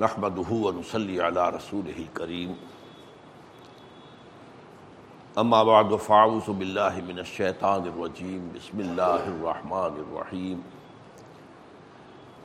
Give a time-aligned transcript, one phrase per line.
[0.00, 2.56] نحمده ونصلي على رسوله الكريم.
[5.38, 8.52] اما بعد فاعوذ بالله من الشيطان الرجيم.
[8.54, 10.62] بسم الله الرحمن الرحيم.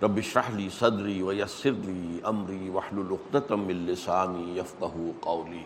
[0.03, 5.65] رب اشرح لي صدري ويسر لي امري واحلل عقدة من لساني يفقهوا قولي.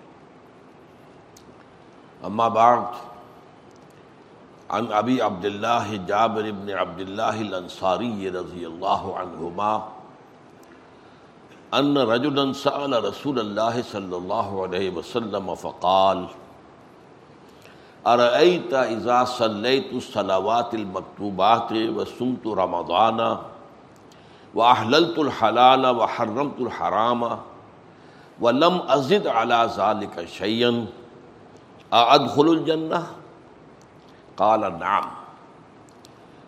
[2.26, 2.88] اما بعد،
[4.70, 9.97] عن ابي عبد الله جابر بن عبد الله الانصاري رضي الله عنهما
[11.74, 16.28] ان رجلا سأل رسول الله صلى الله عليه وسلم فقال
[18.08, 23.38] ارأيت اذا صليت الصلوات المكتوبات وصمت رمضان
[24.56, 27.40] واحللت الحلال وحرمت الحرام
[28.42, 30.86] ولم ازد على ذلك شيئا
[31.94, 33.08] ادخل الجنة؟
[34.38, 35.06] قال، نعم.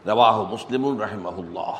[0.07, 1.75] رواه مسلم رحمه الله.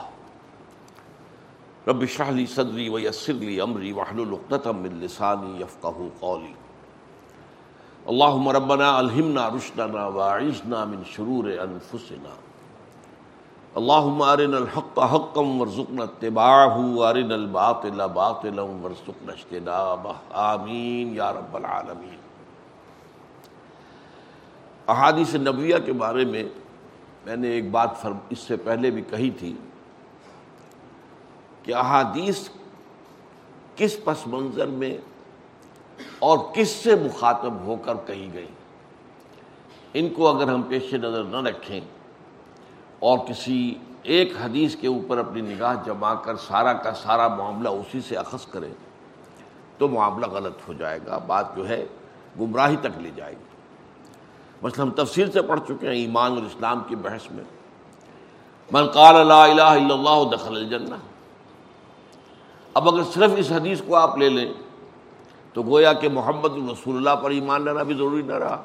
[1.90, 6.54] رب اشرح لي صدري ويسر لي امري واحلل عقدة من لساني يفقهوا قولي.
[8.10, 12.34] اللهم ربنا الهمنا رشدنا واعذنا من شرور انفسنا
[13.82, 20.16] اللهم ارنا الحق حقا وارزقنا اتباعه وارنا الباطل باطلا وارزقنا اجتنابه.
[20.46, 22.18] آمین یا رب العالمین
[24.88, 26.44] احادیث نبویہ کے بارے میں
[27.26, 29.54] میں نے ایک بات فرم اس سے پہلے بھی کہی تھی
[31.64, 32.50] کہ احادیث
[33.76, 34.98] کس پس منظر میں
[36.20, 38.48] اور کس سے مخاطب ہو کر کہی گئی۔
[39.94, 41.80] ان کو اگر ہم پیش نظر نہ رکھیں
[43.00, 48.02] اور کسی ایک حدیث کے اوپر اپنی نگاہ جما کر سارا کا سارا معاملہ اسی
[48.02, 48.74] سے اخذ کریں
[49.78, 51.86] تو معاملہ غلط ہو جائے گا، بات جو ہے
[52.40, 53.44] گمراہی تک لے جائے گی۔
[54.62, 57.44] مثلا ہم تفصیل سے پڑھ چکے ہیں ایمان اور اسلام کی بحث میں۔
[58.72, 60.96] من قال لا الہ الا اللہ دخل الجنہ۔
[62.80, 64.54] اب اگر صرف اس حدیث کو آپ لے لیں،
[65.54, 68.64] تو گویا کہ محمد رسول اللہ پر ایمان لانا بھی ضروری نہ رہا۔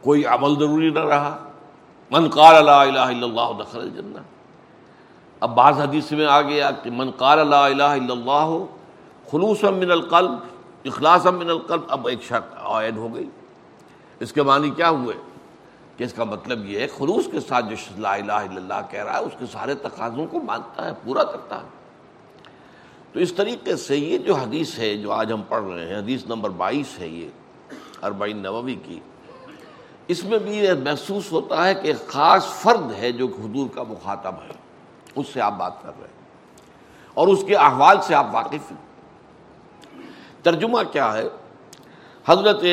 [0.00, 1.48] کوئی عمل ضروری نہ رہا۔
[2.10, 4.18] من قال لا الہ الا اللہ دخل الجنہ۔
[5.40, 8.64] اب بعض حدیث میں آ گیا کہ من قال لا الہ الا اللہ
[9.30, 10.30] خلوصا من القلب،
[10.84, 13.30] اخلاصا من القلب، اب ایک شرط عائد ہو گئی۔
[14.20, 15.16] اس کے معنی کیا ہوئے؟
[15.96, 19.04] کہ اس کا مطلب یہ ہے، خلوص کے ساتھ جو لا الہ الا اللہ کہہ
[19.04, 21.75] رہا ہے، اس کے سارے تقاضوں کو مانتا ہے، پورا کرتا ہے۔
[23.16, 26.26] تو اس طریقے سے یہ جو حدیث ہے جو آج ہم پڑھ رہے ہیں، حدیث
[26.26, 27.28] نمبر بائیس ہے یہ،
[28.02, 29.00] اربعین نووی کی،
[30.08, 34.34] اس میں بھی یہ محسوس ہوتا ہے کہ خاص فرد ہے جو حضور کا مخاطب
[34.34, 34.52] ہے۔
[35.14, 36.24] اس سے آپ بات کر رہے ہیں۔
[37.14, 38.78] اور اس کے احوال سے آپ واقف ہیں۔
[40.42, 41.28] ترجمہ کیا ہے؟
[42.26, 42.64] حضرت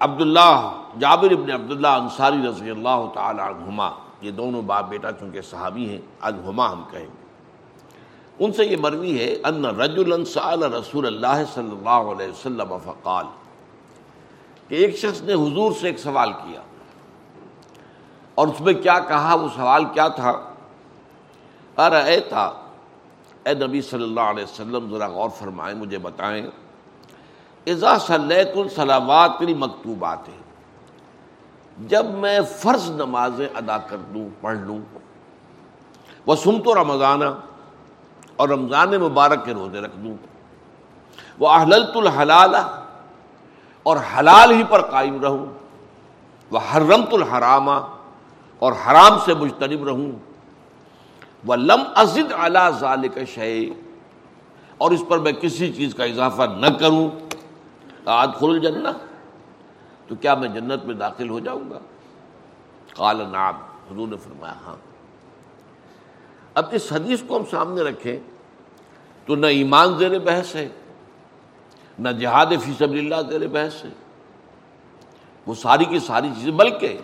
[0.00, 3.90] عبداللہ جابر ابن عبداللہ انصاری رضی اللہ تعالی عنہما،
[4.20, 7.19] یہ دونوں باپ بیٹا چونکہ صحابی ہیں عنہما ہم کہیں۔ گے
[8.40, 13.24] ان سے یہ مروی ہے ان رجلا سأل رسول اللہ صلی اللہ علیہ وسلم فقال۔
[14.68, 16.60] کہ ایک شخص نے حضور سے ایک سوال کیا۔
[18.34, 20.30] اور اس میں کیا کہا؟ وہ سوال کیا تھا؟
[21.78, 22.52] ارے تھا
[23.44, 26.46] اے نبی صلی اللہ علیہ وسلم، ذرا غور فرمائیں، مجھے بتائیں۔
[27.66, 30.18] اذا صلیت الصلاوات مکتوبات
[31.78, 34.78] جب میں فرض نمازیں ادا کر دوں، پڑھ لوں۔
[36.26, 37.24] وہ سن تو رمضانہ
[38.40, 40.16] اور رمضان مبارک کے روزے رکھ دوں۔
[41.38, 42.54] وہ احللت الحلال،
[43.82, 45.46] اور حلال ہی پر قائم رہوں۔
[46.50, 47.70] وہ حرمت الحرامہ
[48.58, 50.12] اور حرام سے مجتنب رہوں۔
[51.44, 53.70] وہ لم ازد اعلیٰ ذالک شے
[54.78, 57.08] اور اس پر میں کسی چیز کا اضافہ نہ کروں۔
[58.04, 58.88] آج خل الجنہ،
[60.08, 61.78] تو کیا میں جنت میں داخل ہو جاؤں گا؟
[62.94, 63.54] قال نعم،
[63.90, 64.89] حضور نے فرمایا ہاں۔
[66.56, 68.18] اب اس حدیث کو ہم سامنے رکھیں
[69.28, 70.68] تو نہ ایمان زیر بحث ہے،
[71.98, 73.90] نہ جہاد فی سبیل اللہ زیر بحث ہے۔
[75.46, 76.98] وہ ساری کی ساری چیزیں، بلکہ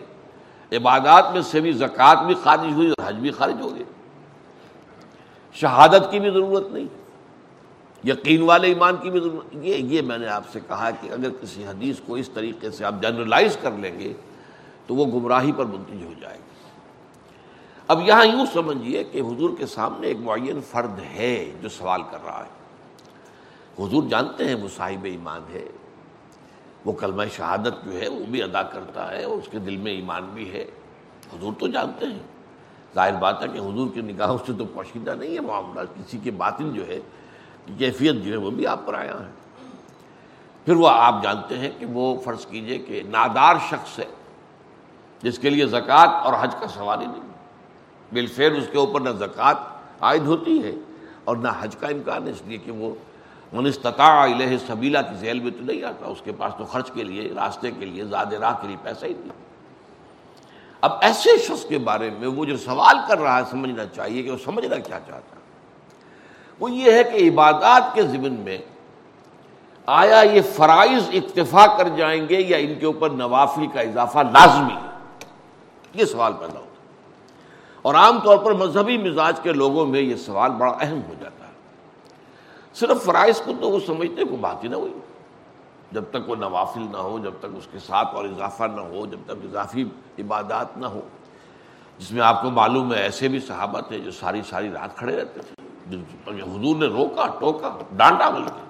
[0.73, 3.85] عبادات میں سے بھی، زکوٰۃ بھی خارج ہوئی اور حج بھی خارج ہو گئی
[5.57, 6.87] شہادت کی بھی ضرورت نہیں،
[8.05, 11.31] یقین والے ایمان کی بھی ضرورت یہ یہ میں نے آپ سے کہا کہ اگر
[11.41, 14.13] کسی حدیث کو اس طریقے سے آپ جنرلائز کر لیں گے
[14.87, 16.55] تو وہ گمراہی پر منتج ہو جائے گا۔
[17.88, 22.19] اب یہاں یوں سمجھیے کہ حضور کے سامنے ایک معین فرد ہے جو سوال کر
[22.25, 22.50] رہا ہے۔
[23.85, 25.65] حضور جانتے ہیں وہ صاحب ایمان ہے۔
[26.85, 29.93] وہ کلمہ شہادت جو ہے وہ بھی ادا کرتا ہے اور اس کے دل میں
[29.93, 30.62] ایمان بھی ہے۔
[31.33, 32.19] حضور تو جانتے ہیں۔
[32.94, 36.31] ظاہر بات ہے کہ حضور کی نگاہوں سے تو پوشیدہ نہیں ہے معاملہ، کسی کے
[36.31, 37.00] باطن جو ہے
[37.79, 39.31] کیفیت جو ہے وہ بھی آپ پر آیا ہے۔
[40.65, 44.06] پھر وہ آپ جانتے ہیں کہ وہ فرض کیجیے کہ نادار شخص ہے،
[45.23, 47.36] جس کے لیے زکوٰۃ اور حج کا سوال ہی نہیں۔
[48.12, 49.55] بالفیر اس کے اوپر نہ زکوٰۃ
[50.00, 50.73] عائد ہوتی ہے
[51.25, 52.94] اور نہ حج کا امکان ہے، اس لیے کہ وہ
[53.53, 57.05] منستطاع الہ سبیلا کی ذیل میں تو نہیں آتا، اس کے پاس تو خرچ کے
[57.05, 59.44] لیے، راستے کے لیے زاد راہ کے لیے پیسہ ہی نہیں۔
[60.81, 64.31] اب ایسے شخص کے بارے میں وہ جو سوال کر رہا ہے، سمجھنا چاہیے کہ
[64.31, 65.44] وہ سمجھنا کیا چاہتا ہے۔
[66.61, 68.59] وہ یہ ہے کہ عبادات کے ضمن میں
[69.87, 74.75] آیا یہ فرائض اکتفا کر جائیں گے یا ان کے اوپر نوافل کا اضافہ لازمی
[74.75, 74.88] ہے؟
[75.94, 76.66] یہ سوال پیدا ہوتا ہے
[77.87, 81.47] اور عام طور پر مذہبی مزاج کے لوگوں میں یہ سوال بڑا اہم ہو جاتا
[81.47, 81.53] ہے۔
[82.75, 84.93] صرف فرائض کو تو وہ سمجھتے کو بات ہی نہ ہوئی۔
[85.93, 89.06] جب تک وہ نوافل نہ ہو، جب تک اس کے ساتھ اور اضافہ نہ ہو،
[89.06, 89.85] جب تک اضافی
[90.19, 91.00] عبادات نہ ہو۔
[91.99, 95.17] جس میں آپ کو معلوم ہے، ایسے بھی صحابہ تھے جو ساری ساری رات کھڑے
[95.17, 95.62] رہتے تھے۔
[96.43, 98.65] حضور نے روکا، ٹوکا ڈانٹا بول کے۔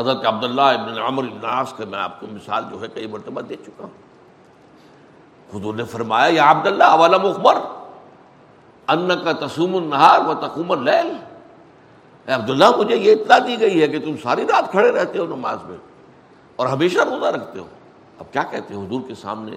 [0.00, 3.56] حضرت عبداللہ ابن عمر الناس کا میں آپ کو مثال جو ہے، کئی مرتبہ دے
[3.56, 4.02] چکا ہوں۔
[5.56, 7.54] حضور نے فرمایا، یا عبداللہ اولا مخبر
[8.88, 11.16] ان کا تسوم النہار و تقوم اللیل۔
[12.26, 15.26] اے عبداللہ، مجھے یہ اطلاع دی گئی ہے کہ تم ساری رات کھڑے رہتے ہو
[15.26, 15.76] نماز میں
[16.56, 17.66] اور ہمیشہ روزہ رکھتے ہو۔
[18.18, 19.56] اب کیا کہتے ہیں حضور کے سامنے؟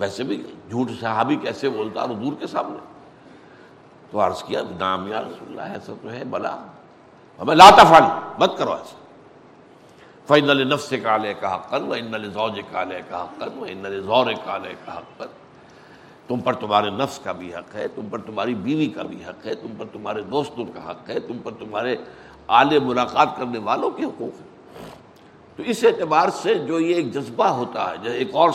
[0.00, 2.76] ویسے بھی جھوٹ صحابی کیسے بولتا اور حضور کے سامنے؟
[4.10, 6.56] تو عرض کیا نام یا رسول اللہ، ایسا تو ہے، بلا۔
[7.40, 8.02] ہمیں لاتا فال
[8.38, 8.96] مت کرو ایسا۔
[10.26, 14.74] فن نفس کالے کا حقن و ان زوج کالے کا حقن و ان زور کالے
[14.84, 15.24] کا حقن
[16.28, 19.46] تم پر تمہارے نفس کا بھی حق ہے، تم پر تمہاری بیوی کا بھی حق
[19.46, 21.96] ہے، تم پر تمہارے دوستوں کا حق ہے، تم پر تمہارے
[22.46, 24.48] آل ملاقات کرنے والوں کے حقوق ہیں۔
[25.56, 28.50] تو اس اعتبار سے جو یہ ایک جذبہ ہوتا ہے ایک اور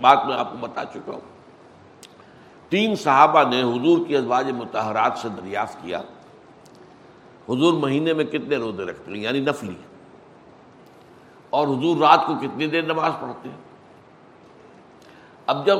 [0.00, 1.20] بات میں آپ کو بتا چکا ہوں۔
[2.68, 5.98] تین صحابہ نے حضور کی ازواج متحرات سے دریافت کیا۔
[7.48, 9.74] حضور مہینے میں کتنے روزے رکھتے ہیں؟ یعنی نفلی
[11.50, 13.56] اور حضور رات کو کتنی دیر نماز پڑھتے ہیں؟
[15.46, 15.78] اب جب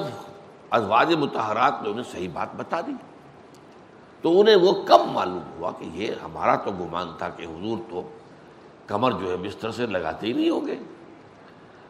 [0.75, 2.93] ازواج متحرات نے انہیں صحیح بات بتا دی۔
[4.23, 8.09] تو انہیں وہ کب معلوم ہوا کہ یہ ہمارا تو گمان تھا کہ حضور تو
[8.87, 10.75] کمر جو ہے بستر سے لگاتے ہی نہیں ہوں گے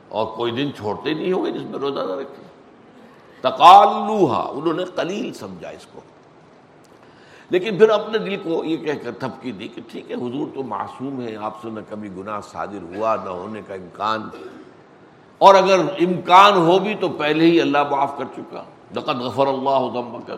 [0.08, 2.42] اور کوئی دن چھوڑتے ہی نہیں ہوں گے جس میں روزہ نہ رکھے۔
[3.40, 6.00] تقالوہا، انہوں نے قلیل سمجھا اس کو۔
[7.50, 10.62] لیکن پھر اپنے دل کو یہ کہہ کر تھپکی دی کہ ٹھیک ہے، حضور تو
[10.62, 14.28] معصوم ہے آپ سے نہ کبھی گناہ صادر ہوا، نہ ہونے کا امکان۔
[15.38, 18.64] اور اگر امکان ہو بھی تو پہلے ہی اللہ معاف کر چکا۔
[18.94, 20.36] دقت غفر اللہ ذمکر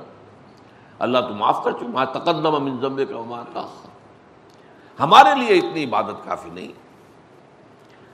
[1.04, 3.88] اللہ تو معاف کر چکا تقدم من ذنب کا تاخر
[4.98, 6.72] ہمارے لیے اتنی عبادت کافی نہیں.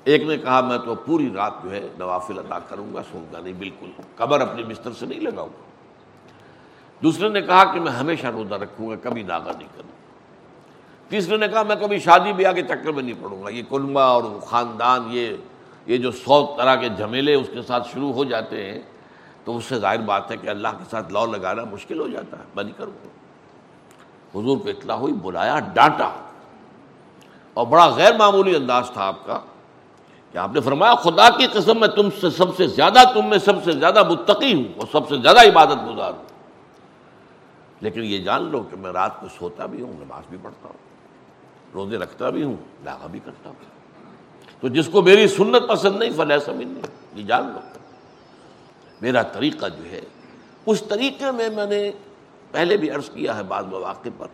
[0.07, 3.41] ایک نے کہا میں تو پوری رات جو ہے نوافل ادا کروں گا سوں گا
[3.41, 3.91] نہیں، بالکل.
[4.17, 5.71] قبر اپنے بستر سے نہیں لگاؤں گا.
[7.03, 9.91] دوسرے نے کہا کہ میں ہمیشہ روزہ رکھوں گا، کبھی داغا نہیں کروں
[11.11, 13.51] تیسرے نے کہا میں کبھی شادی بیاہ کے چکر میں نہیں پڑوں گا.
[13.51, 15.37] یہ کنبا اور خاندان، یہ
[15.87, 18.81] یہ جو سو طرح کے جھمیلے اس کے ساتھ شروع ہو جاتے ہیں
[19.45, 22.39] تو اس سے ظاہر بات ہے کہ اللہ کے ساتھ لو لگانا مشکل ہو جاتا
[22.39, 23.09] ہے، میں نہیں کروں
[24.35, 26.11] حضور پہ اطلاع ہوئی، بلایا، ڈانٹا۔
[27.55, 29.41] اور بڑا غیر معمولی انداز تھا آپ کا
[30.33, 33.39] کہ آپ نے فرمایا، خدا کی قسم میں تم سے سب سے زیادہ، تم میں
[33.39, 36.23] سب سے زیادہ متقی ہوں اور سب سے زیادہ عبادت گزار ہوں۔
[37.81, 40.77] لیکن یہ جان لو کہ میں رات کو سوتا بھی ہوں، نماز بھی پڑھتا ہوں،
[41.75, 43.65] روزے رکھتا بھی ہوں لاغا بھی کرتا ہوں۔
[44.61, 46.83] تو جس کو میری سنت پسند نہیں فلح سمجھ نہیں۔
[47.15, 47.72] یہ جان لو۔
[49.03, 50.01] میرا طریقہ جو ہے،
[50.67, 51.91] اس طریقے میں میں نے
[52.51, 54.27] پہلے بھی عرض کیا ہے بعض مواقع پر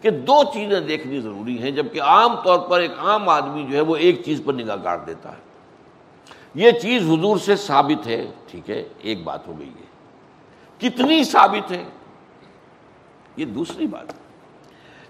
[0.00, 3.80] کہ دو چیزیں دیکھنی ضروری ہیں، جبکہ عام طور پر ایک عام آدمی جو ہے
[3.80, 5.40] وہ ایک چیز پر نگاہ گاڑ دیتا ہے۔
[6.54, 9.86] یہ چیز حضور سے ثابت ہے، ٹھیک ہے، ایک بات ہو گئی ہے۔
[10.78, 11.84] کتنی ثابت ہے؟
[13.36, 14.12] یہ دوسری بات۔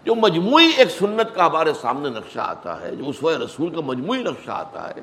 [0.04, 4.22] جو مجموعی ایک سنت کا ہمارے سامنے نقشہ آتا ہے، جو اس رسول کا مجموعی
[4.22, 5.00] نقشہ آتا ہے،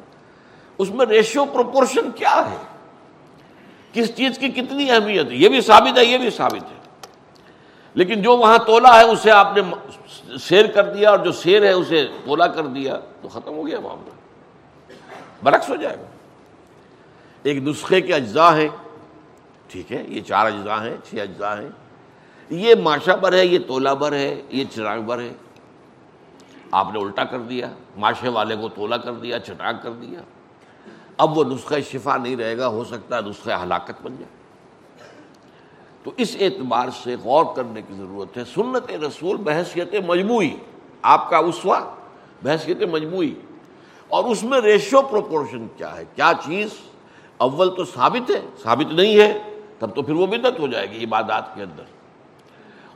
[0.78, 2.77] اس میں ریشو پروپورشن کیا ہے؟
[3.98, 6.78] کس چیز کی کتنی اہمیت ہے؟ یہ بھی ثابت ہے، یہ بھی ثابت ہے۔
[7.94, 9.62] لیکن جو وہاں تولا ہے، اسے آپ نے
[10.40, 13.80] شیر کر دیا اور جو شیر ہے، اسے تولا کر دیا، تو ختم ہو گیا
[13.80, 14.10] معاملہ۔
[15.44, 16.06] برعکس ہو جائے گا۔
[17.44, 18.68] ایک نسخے کے اجزاء ہیں۔
[19.68, 21.70] ٹھیک ہے، یہ چار اجزاء ہیں، چھ اجزاء ہیں۔
[22.50, 25.30] یہ ماشا بر ہے، یہ تولا بر ہے، یہ چراغ بر ہے۔
[26.72, 30.20] آپ نے الٹا کر دیا معاشرے والے کو تولا کر دیا، چٹاک کر دیا۔
[31.18, 34.38] اب وہ نسخہ شفا نہیں رہے گا، ہو سکتا ہے نسخہ ہلاکت بن جائے۔
[36.04, 40.56] تو اس اعتبار سے غور کرنے کی ضرورت ہے۔ سنت رسول بحثیت مجموعی،
[41.02, 41.80] آپ کا اسوا
[42.44, 43.34] بحثیت مجموعی۔
[44.08, 46.70] اور اس میں ریشو پروپورشن کیا ہے؟ کیا چیز
[47.38, 51.04] اول تو ثابت ہے؟ ثابت نہیں ہے، تب تو پھر وہ بدت ہو جائے گی
[51.04, 51.84] عبادات کے اندر۔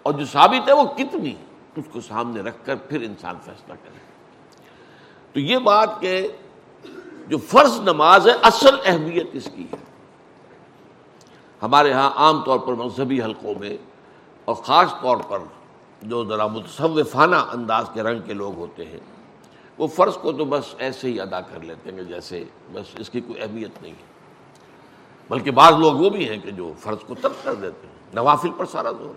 [0.03, 1.35] اور جو ثابت ہے وہ کتنی؟
[1.75, 3.99] اس کو سامنے رکھ کر پھر انسان فیصلہ کرے۔
[5.33, 6.27] تو یہ بات کہ
[7.31, 9.77] جو فرض نماز ہے، اصل اہمیت اس کی ہے؟
[11.61, 13.77] ہمارے ہاں عام طور پر مذہبی حلقوں میں
[14.45, 15.39] اور خاص طور پر
[16.01, 18.99] جو ذرا متصوفانہ انداز کے رنگ کے لوگ ہوتے ہیں،
[19.77, 23.21] وہ فرض کو تو بس ایسے ہی ادا کر لیتے ہیں جیسے بس اس کی
[23.21, 24.03] کوئی اہمیت نہیں ہے۔
[25.29, 28.49] بلکہ بعض لوگ وہ بھی ہیں کہ جو فرض کو ترک کر دیتے ہیں۔ نوافل
[28.57, 29.13] پر سارا زور۔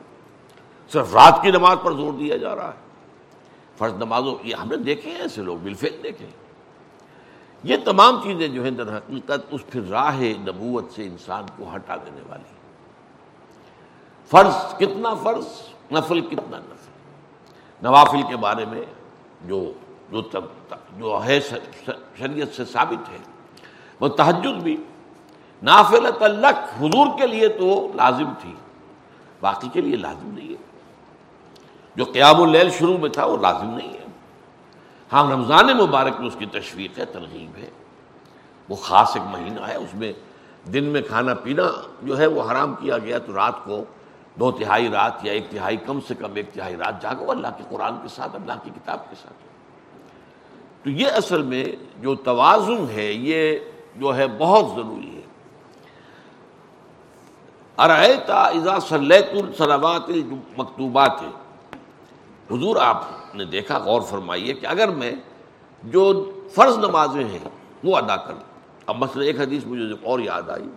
[0.92, 2.78] صرف رات کی نماز پر زور دیا جا رہا ہے۔
[3.78, 6.43] فرض نمازوں، یہ ہم نے دیکھے ہیں ایسے لوگ، بالفعل دیکھے ہیں۔
[7.64, 11.96] یہ تمام چیزیں جو ہیں در حقیقت اس پھر راہ نبوت سے انسان کو ہٹا
[11.96, 12.54] دینے والی
[14.30, 15.46] فرض کتنا فرض؟
[15.92, 16.90] نفل کتنا نفل؟
[17.82, 18.82] نوافل کے بارے میں
[19.46, 19.72] جو
[20.10, 20.20] جو
[20.96, 21.40] جو ہے
[22.18, 23.18] شریعت سے ثابت ہے،
[24.00, 24.76] وہ تحجد بھی
[25.62, 28.54] نافل تلق حضور کے لیے تو لازم تھی۔
[29.40, 30.80] باقی کے لیے لازم نہیں ہے۔
[31.96, 34.03] جو قیام اللیل شروع میں تھا وہ لازم نہیں ہے۔
[35.12, 37.70] ہاں رمضان مبارک میں اس کی تشویق ہے ترغیب ہے۔
[38.68, 40.12] وہ خاص ایک مہینہ ہے، اس میں
[40.72, 41.62] دن میں کھانا پینا
[42.02, 43.84] جو ہے، وہ حرام کیا گیا تو رات کو
[44.40, 47.64] دو تہائی رات یا ایک تہائی کم سے کم ایک تہائی رات جاگو، اللہ کے
[47.68, 49.34] قرآن کے ساتھ، اللہ کی کتاب کے ساتھ۔
[50.84, 51.64] تو یہ اصل میں
[52.00, 53.58] جو توازن ہے، یہ
[53.96, 55.20] جو ہے، بہت ضروری ہے۔
[57.78, 60.10] ارتا ازا صلیت السلامات
[60.56, 61.22] مکتوبات۔
[62.50, 65.12] حضور آپ نے دیکھا، غور فرمائیے کہ اگر میں
[65.84, 66.02] جو
[66.54, 67.38] فرض نمازیں ہیں
[67.84, 68.34] وہ ادا کر
[68.86, 70.68] اب مثلا ایک حدیث مجھے اور یاد آئی۔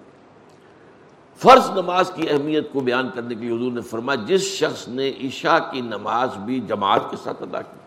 [1.42, 5.10] فرض نماز کی اہمیت کو بیان کرنے کے لیے حضور نے فرمایا، جس شخص نے
[5.24, 7.78] عشاء کی نماز بھی جماعت کے ساتھ ادا کی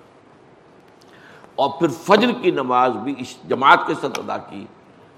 [1.55, 3.15] اور پھر فجر کی نماز بھی
[3.49, 4.65] جماعت کے ساتھ ادا کی،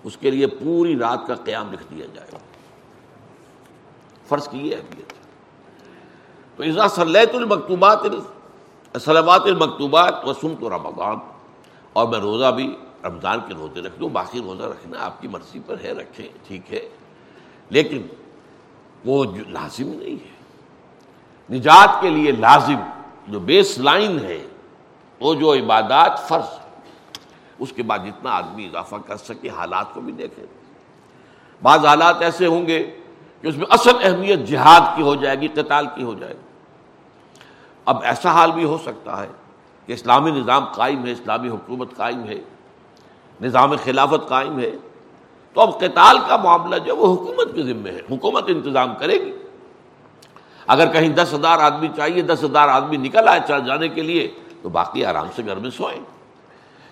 [0.04, 2.38] اس کے لیے پوری رات کا قیام لکھ دیا جائے گا۔
[4.28, 5.12] فرض کی یہ اہمیت
[6.56, 8.04] تو ازا صلیت المکتوبات
[8.98, 11.16] سلامات المکتوبات و سن تو رمضان۔
[11.92, 15.58] اور میں روزہ بھی رمضان کے روزے رکھ دوں، باقی روزہ رکھنا آپ کی مرضی
[15.66, 16.88] پر ہے، رکھیں، ٹھیک ہے۔
[17.70, 18.02] لیکن
[19.04, 20.32] وہ لازم نہیں ہے۔
[21.56, 22.76] نجات کے لیے لازم
[23.28, 24.46] جو بیس لائن ہے،
[25.20, 26.58] وہ جو عبادات فرض
[27.58, 30.46] اس کے بعد جتنا آدمی اضافہ کر سکے، حالات کو بھی دیکھے
[31.62, 33.00] بعض حالات ایسے ہوں گے
[33.40, 36.51] کہ اس میں اصل اہمیت جہاد کی ہو جائے گی، قتال کی ہو جائے گی۔
[37.84, 39.28] اب ایسا حال بھی ہو سکتا ہے
[39.86, 42.38] کہ اسلامی نظام قائم ہے، اسلامی حکومت قائم ہے،
[43.40, 44.70] نظام خلافت قائم ہے،
[45.52, 49.32] تو اب قتال کا معاملہ جو وہ حکومت کے ذمے ہے، حکومت انتظام کرے گی۔
[50.66, 54.34] اگر کہیں دس ہزار آدمی چاہیے، دس ہزار آدمی نکل آئے چل جانے کے لیے،
[54.62, 56.00] تو باقی آرام سے گھر میں سوئیں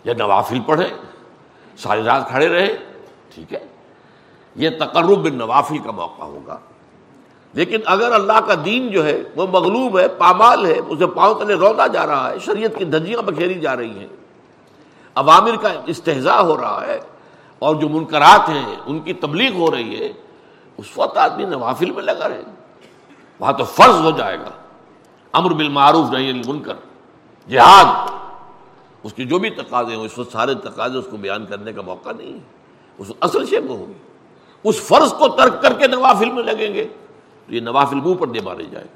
[0.04, 0.88] یا نوافل پڑھیں،
[1.78, 2.76] ساری رات کھڑے رہے
[3.34, 3.66] ٹھیک ہے؟
[4.54, 6.58] یہ تقرب نوافل کا موقع ہوگا۔
[7.52, 11.54] لیکن اگر اللہ کا دین جو ہے وہ مغلوب ہے، پامال ہے، اسے پاؤں تلے
[11.54, 14.06] رودا جا رہا ہے، شریعت کی دھجیاں بکھیری جا رہی ہیں۔
[15.14, 17.00] عوامر کا استحضاء ہو رہا ہے
[17.58, 20.12] اور جو منکرات ہیں، ان کی تبلیغ ہو رہی ہے،
[20.76, 22.42] اس وقت آدمی نوافل میں لگا رہے۔
[23.38, 24.50] وہاں تو فرض ہو جائے گا۔
[25.32, 26.74] امر بالمعروف نہیں منکر
[27.48, 28.10] جہاد۔
[29.02, 31.82] اس کی جو بھی تقاضے ہوں، اس وقت سارے تقاضے اس کو بیان کرنے کا
[31.82, 32.38] موقع نہیں ہے۔
[32.98, 33.92] اس اصل شے میں ہوگی۔
[34.64, 36.88] اس فرض کو ترک کر کے نوافل میں لگیں گے۔
[37.46, 38.86] تو یہ نوافل منہ پر دے مارے جائے۔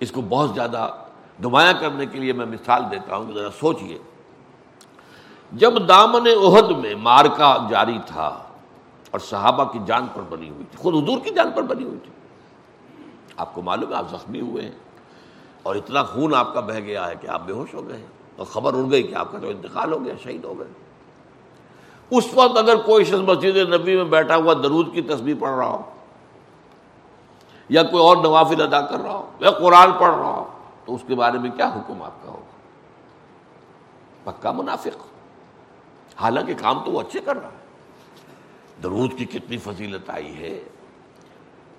[0.00, 0.90] اس کو بہت زیادہ
[1.40, 3.98] نمایاں کرنے کے لیے میں مثال دیتا ہوں، ذرا سوچئے۔
[5.52, 8.38] جب دامن عہد میں مارکا جاری تھا
[9.10, 11.98] اور صحابہ کی جان پر بنی ہوئی تھی، خود حضور کی جان پر بنی ہوئی
[12.02, 12.10] تھی۔
[13.36, 14.78] آپ کو معلوم ہے، آپ زخمی ہوئے ہیں
[15.62, 18.06] اور اتنا خون آپ کا بہ گیا ہے کہ آپ بے ہوش ہو گئے ہیں
[18.36, 20.68] اور خبر اڑ گئی کہ آپ کا تو انتقال ہو گیا، شہید ہو گئے۔
[22.10, 25.66] اس وقت اگر کوئی شخص مسجد نبی میں بیٹھا ہوا درود کی تصویر پڑھ رہا
[25.66, 25.82] ہو
[27.70, 30.48] یا کوئی اور نوافل ادا کر رہا ہو یا قرآن پڑھ رہا ہو،
[30.84, 32.50] تو اس کے بارے میں کیا حکم آپ کا ہوگا؟
[34.30, 35.06] پکا منافق۔
[36.16, 37.60] حالانکہ کام تو وہ اچھے کر رہا ہے۔
[38.82, 40.64] درود کی کتنی فضیلت آئی ہے۔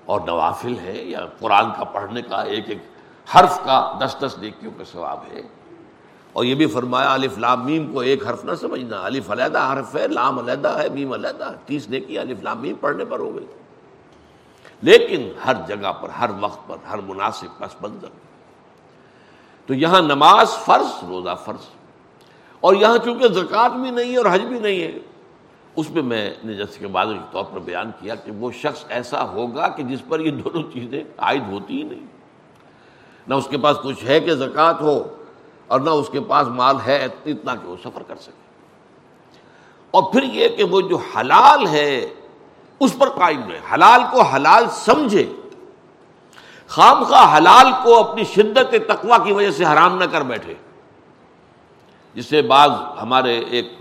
[0.06, 2.78] اور نوافل ہے یا قرآن کا پڑھنے کا ایک ایک
[3.36, 5.42] حرف کا دس دس نیکیوں کا ثواب ہے۔
[6.34, 9.96] اور یہ بھی فرمایا، الف لام میم کو ایک حرف نہ سمجھنا۔ الف علیحدہ حرف
[9.96, 13.46] ہے، لام علیحدہ ہے، میم علیحدہ تیس نیکی الف لام میم پڑھنے پر ہو گئی۔
[14.82, 18.08] لیکن ہر جگہ پر، ہر وقت پر، ہر مناسب پس منظر۔
[19.66, 21.66] تو یہاں نماز فرض، روزہ فرض۔
[22.60, 24.92] اور یہاں چونکہ زکوٰۃ بھی نہیں ہے اور حج بھی نہیں ہے،
[25.76, 28.86] اس میں میں نے جیسے کہ بعد کے طور پر بیان کیا کہ وہ شخص
[28.90, 32.06] ایسا ہوگا کہ جس پر یہ دونوں چیزیں عائد ہوتی ہی نہیں۔
[33.28, 35.16] نہ اس کے پاس کچھ ہے کہ زکوٰۃ ہو
[35.68, 38.42] اور نہ اس کے پاس مال ہے اتنا کہ وہ سفر کر سکے۔
[39.92, 42.08] اور پھر یہ کہ وہ جو حلال ہے
[42.82, 45.34] اس پر قائم رہے۔ حلال کو حلال سمجھے۔
[46.68, 50.54] خام خواہ حلال کو اپنی شدت تقوا کی وجہ سے حرام نہ کر بیٹھے۔
[52.14, 52.70] جسے بعض
[53.02, 53.74] ہمارے ایک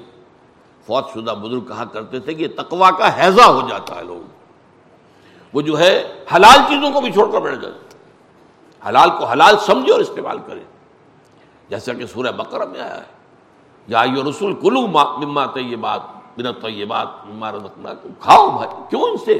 [0.86, 4.28] فوت شدہ بزرگ کہا کرتے تھے کہ تقوا کا حیضہ ہو جاتا ہے لوگ
[5.52, 7.96] وہ جو ہے حلال چیزوں کو بھی چھوڑ کر بیٹھ جاتے
[8.88, 10.60] حلال کو حلال سمجھے اور استعمال کرے۔
[11.68, 13.20] جیسا کہ سورہ بقرہ میں آیا ہے۔
[13.86, 19.38] یا یہ رسول کلو مما طیبات۔ بنا طیبات مما رزقنا کھاؤ بھائی، کیوں ان سے؟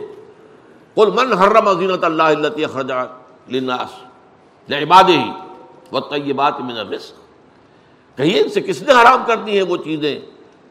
[0.97, 2.93] قل من حرم زینت اللہ التي اخرج
[3.49, 3.91] للناس
[4.69, 5.23] لعباده
[5.93, 7.17] والطیبات من الرزق.
[8.19, 10.15] کہیے ان سے کس نے حرام کر دی ہیں وہ چیزیں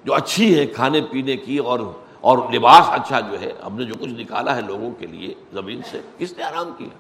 [0.06, 1.80] جو اچھی ہیں، کھانے پینے کی اور
[2.22, 5.82] اور لباس اچھا جو ہے، ہم نے جو کچھ نکالا ہے لوگوں کے لیے زمین
[5.92, 6.94] سے، کس نے آرام کیا؟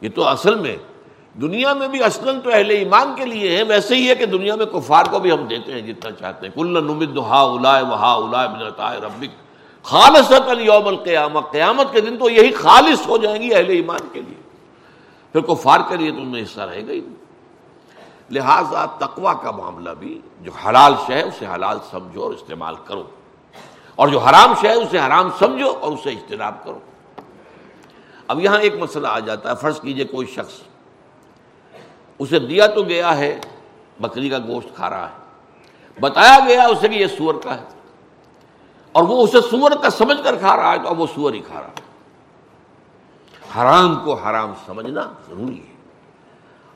[0.00, 0.76] یہ تو اصل میں
[1.40, 4.54] دنیا میں بھی اصل تو اہل ایمان کے لیے ہے ویسے ہی ہے کہ دنیا
[4.54, 8.12] میں کفار کو بھی ہم دیتے ہیں جتنا چاہتے ہیں۔ کل نمد ہا الا وہا
[8.12, 9.44] الا ربک۔
[9.82, 14.20] خالص یوم القیامہ قیامت کے دن تو یہی خالص ہو جائیں گی اہل ایمان کے
[14.20, 14.42] لیے۔
[15.32, 17.24] پھر کفار کے لیے تو ان میں حصہ رہے گا ہی نہیں۔
[18.30, 23.02] لہذا تقوا کا معاملہ بھی، جو حلال شے اسے حلال سمجھو اور استعمال کرو۔
[23.94, 26.78] اور جو حرام شے اسے حرام سمجھو اور اسے اجتناب کرو۔
[28.28, 30.73] اب یہاں ایک مسئلہ آ جاتا ہے۔ فرض کیجیے کوئی شخص
[32.18, 33.40] اسے دیا تو گیا ہے،
[34.00, 35.24] بکری کا گوشت کھا رہا ہے۔
[36.00, 37.64] بتایا گیا اسے کہ یہ سور کا ہے۔
[38.92, 41.38] اور وہ اسے سور کا سمجھ کر کھا رہا ہے، تو اب وہ سور ہی
[41.38, 41.84] کھا رہا ہے۔
[43.56, 45.74] حرام کو حرام سمجھنا ضروری ہے۔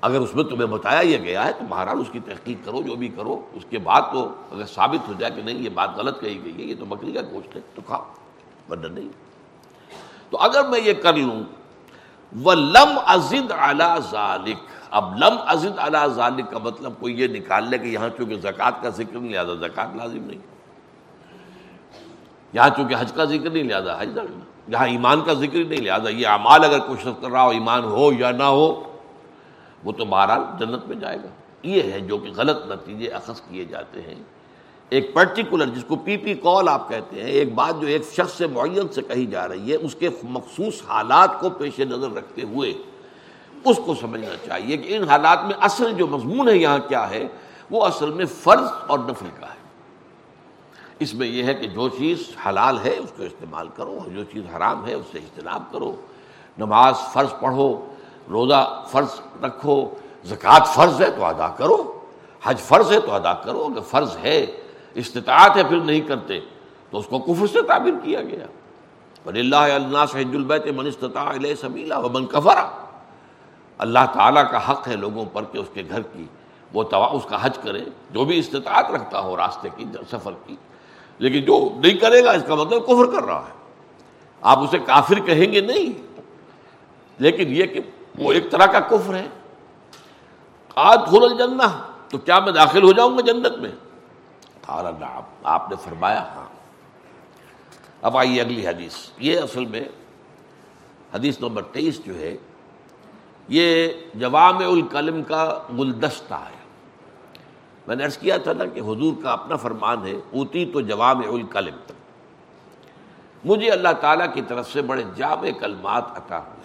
[0.01, 2.97] اگر اس میں تمہیں بتایا یہ گیا ہے، تو بہرحال اس کی تحقیق کرو، جو
[2.97, 6.21] بھی کرو، اس کے بعد تو اگر ثابت ہو جائے کہ نہیں، یہ بات غلط
[6.21, 8.05] کہی گئی ہے، یہ تو بکری کا گوشت ہے، تو کھاؤ،
[8.71, 9.09] ورنہ نہیں۔
[10.31, 11.43] تو اگر میں یہ کر لوں
[12.37, 14.57] وہ لم ازد اعلی ذالک
[14.91, 18.83] اب لم ازد اعلی ذالک کا مطلب کوئی یہ نکال لے کہ یہاں چونکہ زکوٰۃ
[18.83, 20.39] کا ذکر نہیں، لہٰذا زکوٰۃ لازم نہیں۔
[22.53, 26.09] یہاں چونکہ حج کا ذکر نہیں، لہٰذا حج لازم یہاں ایمان کا ذکر نہیں، لہٰذا
[26.09, 28.83] یہ اعمال اگر کوشش کر رہا ہو، ایمان ہو یا نہ ہو،
[29.85, 31.29] وہ تو بہرحال جنت میں جائے گا۔
[31.63, 34.23] یہ ہے جو کہ غلط نتیجے اخذ کیے جاتے ہیں۔
[34.91, 38.33] ایک پرٹیکولر جس کو پی پی کال آپ کہتے ہیں، ایک بات جو ایک شخص
[38.33, 42.43] سے معین سے کہی جا رہی ہے، اس کے مخصوص حالات کو پیش نظر رکھتے
[42.43, 42.73] ہوئے
[43.65, 47.27] اس کو سمجھنا چاہیے کہ ان حالات میں اصل جو مضمون ہے یہاں کیا ہے،
[47.71, 49.57] وہ اصل میں فرض اور نفل کا ہے۔
[50.99, 54.43] اس میں یہ ہے کہ جو چیز حلال ہے، اس کو استعمال کرو جو چیز
[54.57, 55.97] حرام ہے، اس سے اجتناب کرو۔
[56.59, 57.87] نماز فرض پڑھو،
[58.31, 59.91] روزہ فرض رکھو،
[60.25, 62.01] زکوٰۃ فرض ہے تو ادا کرو،
[62.43, 64.47] حج فرض ہے تو ادا کرو، اگر فرض ہے،
[64.95, 66.41] استطاعت ہے پھر نہیں کرتے،
[66.91, 68.47] تو اس کو کفر سے تعبیر کیا گیا۔
[69.27, 72.88] اللہ اللہ حج البیت من استطاع علیہ سبیلا و من کفرا
[73.79, 76.27] اللہ تعالیٰ کا حق ہے لوگوں پر کہ اس کے گھر کی
[76.73, 80.57] وہ توا، اس کا حج کرے، جو بھی استطاعت رکھتا ہو راستے کی، سفر کی،
[81.19, 83.53] لیکن جو نہیں کرے گا، اس کا مطلب کفر کر رہا ہے۔
[84.41, 86.21] آپ اسے کافر کہیں گے نہیں،
[87.19, 87.81] لیکن یہ کہ
[88.19, 89.27] وہ ایک طرح کا کفر ہے۔
[90.75, 93.71] آج کھل الجنہ تو کیا میں داخل ہو جاؤں گا جنت میں؟
[95.45, 96.47] آپ نے فرمایا ہاں۔
[98.03, 99.85] اب آئیے اگلی حدیث۔ یہ اصل میں
[101.15, 102.37] حدیث نمبر تیئیس جو ہے
[103.49, 106.59] یہ جوام الکلم کا گلدستہ ہے۔
[107.87, 111.19] میں نے عرض کیا تھا نا کہ حضور کا اپنا فرمان ہے، اوتی تو جوام
[111.19, 111.93] الکلم۔ تک
[113.45, 116.59] مجھے اللہ تعالیٰ کی طرف سے بڑے جامع کلمات عطا ہوئے۔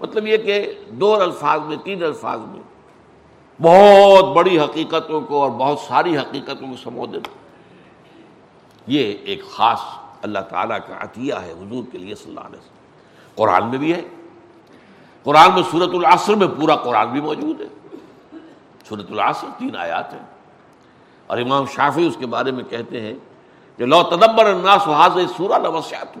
[0.00, 2.60] مطلب یہ کہ دو الفاظ میں، تین الفاظ میں
[3.62, 7.28] بہت بڑی حقیقتوں کو اور بہت ساری حقیقتوں کو سمو دینا
[8.86, 9.80] یہ ایک خاص
[10.22, 12.76] اللہ تعالیٰ کا عطیہ ہے حضور کے لیے صلی اللہ علیہ وسلم۔
[13.34, 14.02] قرآن میں بھی ہے۔
[15.22, 17.66] قرآن میں صورت العصر میں پورا قرآن بھی موجود ہے۔
[18.88, 20.22] صورت العصر تین آیات ہیں۔
[21.26, 23.14] اور امام شافی اس کے بارے میں کہتے ہیں
[23.76, 26.18] کہ لو تدبر الناس حاضر سورہ نوسیات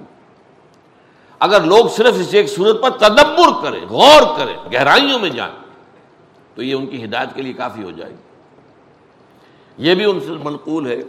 [1.38, 5.54] اگر لوگ صرف اس ایک صورت پر تدبر کریں، غور کریں، گہرائیوں میں جائیں،
[6.54, 8.16] تو یہ ان کی ہدایت کے لیے کافی ہو جائے گی۔
[9.78, 11.02] یہ بھی ان سے منقول ہے۔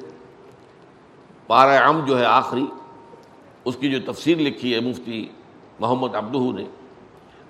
[1.47, 2.65] پارہ ام جو ہے آخری،
[3.65, 5.27] اس کی جو تفسیر لکھی ہے مفتی
[5.79, 6.65] محمد عبدہ نے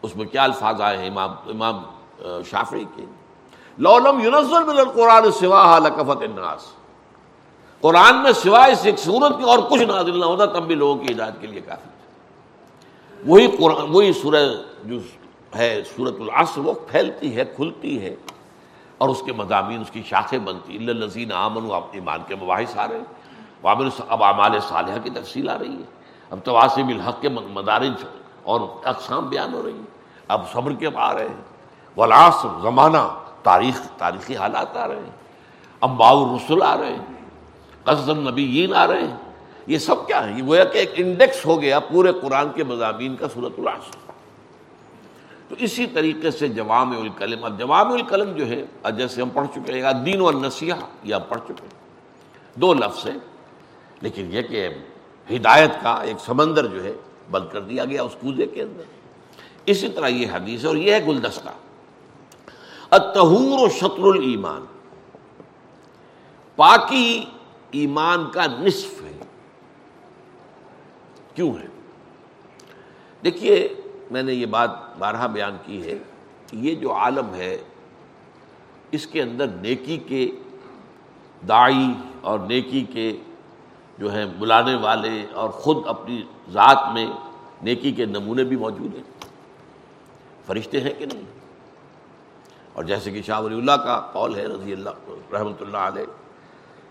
[0.04, 1.84] اس میں کیا الفاظ آئے ہیں؟ امام امام
[2.46, 3.06] شافعی کے۔
[3.78, 6.66] لولم یونزل من القرآن سوا لکفت الناس۔
[7.82, 10.96] قرآن میں سوائے اس ایک صورت کی اور کچھ نازل نہ ہوتا، تب بھی لوگوں
[10.96, 11.90] کی ہدایت کے لیے کافی۔
[13.26, 14.46] وہی قرآن وہی سورہ
[14.84, 14.98] جو
[15.56, 18.16] ہے صورت العصر، وہ پھیلتی ہے، کھلتی ہے
[18.98, 22.78] اور اس کے مضامین، اس کی شاخیں بنتی اللہ لذین آمن و ایمان کے مباحث
[22.78, 23.06] آ رہے ہیں۔
[23.64, 25.88] وامن اب اعمال صالحہ کی تفصیل آ رہی ہے۔
[26.32, 28.06] اب تواسب الحق کے مدارج
[28.44, 29.93] اور اقسام بیان ہو رہی ہیں۔
[30.28, 31.42] اب صبر کے آ رہے ہیں
[31.98, 35.24] ولاسر زمانہ، تاریخ، تاریخی حالات آ رہے ہیں۔
[35.82, 37.14] امبا الرسل آ رہے ہیں۔
[37.84, 39.18] قصم نبیین آ رہے ہیں۔
[39.68, 43.16] یہ سب کیا ہے؟ یہ گویا کہ ایک انڈیکس ہو گیا پورے قرآن کے مضامین
[43.16, 44.12] کا صورت العصر۔
[45.48, 49.74] تو اسی طریقے سے جوام الکلم اب جوام الکلم جو ہے جیسے ہم پڑھ چکے
[49.74, 53.18] ہیں دین و نسیحہ یہ ہم پڑھ چکے ہیں۔ دو لفظ ہیں،
[54.02, 54.70] لیکن یہ کہ
[55.36, 56.94] ہدایت کا ایک سمندر جو ہے،
[57.32, 58.84] بند کر دیا گیا اس کوزے کے اندر۔
[59.66, 61.50] اسی طرح یہ حدیث ہے اور یہ ہے گلدستہ۔
[62.92, 64.66] اتہور و شطر المان
[66.56, 67.26] پاکی
[67.72, 69.18] ایمان کا نصف ہے۔
[71.36, 71.68] کیوں ہے؟
[73.24, 73.76] دیکھیے،
[74.12, 75.98] میں نے یہ بات بارہا بیان کی ہے
[76.48, 77.58] کہ یہ جو عالم ہے،
[78.92, 80.32] اس کے اندر نیکی کے
[81.48, 83.18] دائی اور نیکی کے
[83.98, 87.08] جو ہیں، بلانے والے اور خود اپنی ذات میں
[87.62, 89.13] نیکی کے نمونے بھی موجود ہیں۔
[90.46, 91.22] فرشتے ہیں کہ نہیں؟
[92.74, 94.90] اور جیسے کہ شاہ ولی اللہ کا قول ہے، رضی اللہ
[95.34, 96.04] رحمۃ اللہ علیہ،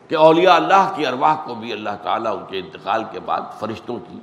[0.09, 3.99] کہ اولیاء اللہ کی ارواح کو بھی اللہ تعالیٰ ان کے انتقال کے بعد فرشتوں
[4.09, 4.19] کی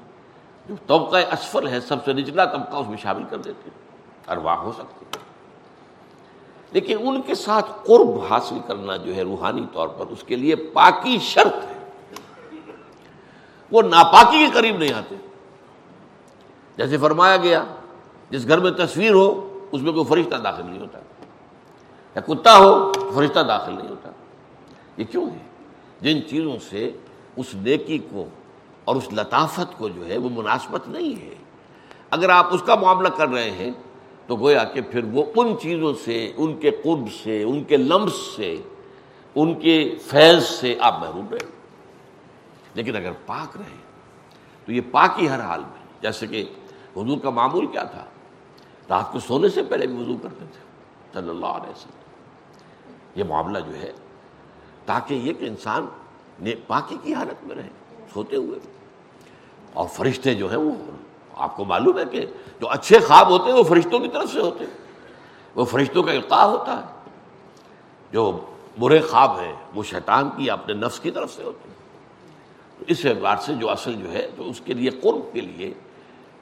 [0.69, 3.89] جو طبقہ اسفل ہے، سب سے نچلا طبقہ، اس میں شامل کر دیتے ہیں۔
[4.31, 5.23] ارواح ہو سکتے ہیں۔
[6.71, 10.55] لیکن ان کے ساتھ قرب حاصل کرنا جو ہے روحانی طور پر، اس کے لیے
[10.55, 11.89] پاکی شرط ہے۔
[13.71, 15.15] وہ ناپاکی کے قریب نہیں آتے۔
[16.77, 17.63] جیسے فرمایا گیا
[18.29, 20.99] جس گھر میں تصویر ہو، اس میں کوئی فرشتہ داخل نہیں ہوتا۔
[22.15, 24.09] یا کتا ہو، فرشتہ داخل نہیں ہوتا۔
[24.97, 25.37] یہ کیوں ہے؟
[26.01, 26.91] جن چیزوں سے
[27.35, 28.25] اس نیکی کو
[28.83, 31.35] اور اس لطافت کو جو ہے وہ مناسبت نہیں ہے۔
[32.09, 33.71] اگر آپ اس کا معاملہ کر رہے ہیں،
[34.27, 38.13] تو گویا کہ پھر وہ ان چیزوں سے، ان کے قرب سے، ان کے لمس
[38.35, 38.61] سے،
[39.35, 41.47] ان کے فیض سے آپ محروم رہے
[42.73, 43.77] لیکن اگر پاک رہے
[44.65, 46.45] تو یہ پاک ہی ہر حال میں، جیسے کہ
[46.97, 48.05] حضور کا معمول کیا تھا؟
[48.89, 50.59] رات کو سونے سے پہلے بھی وضو کرتے تھے،
[51.13, 52.01] صلی اللہ علیہ وسلم۔
[53.15, 53.91] یہ معاملہ جو ہے،
[54.85, 55.85] تاکہ یہ کہ انسان
[56.67, 57.69] پاکی کی حالت میں رہے،
[58.13, 58.59] سوتے ہوئے۔
[59.73, 60.71] اور فرشتے جو ہیں، وہ
[61.35, 62.25] آپ کو معلوم ہے کہ
[62.61, 64.77] جو اچھے خواب ہوتے ہیں، وہ فرشتوں کی طرف سے ہوتے ہیں۔
[65.55, 67.09] وہ فرشتوں کا القاع ہوتا ہے۔
[68.11, 68.39] جو
[68.79, 71.75] برے خواب ہیں، وہ شیطان کی، اپنے نفس کی طرف سے ہوتے ہیں۔
[72.87, 75.73] اس اعتبار سے جو اصل جو ہے تو اس کے لیے قرب کے لیے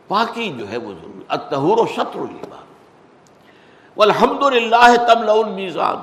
[0.07, 2.57] پاکی جو ہے وہ ضروری اتہور و شطر المان
[3.97, 5.95] الحمد للہ تم میزان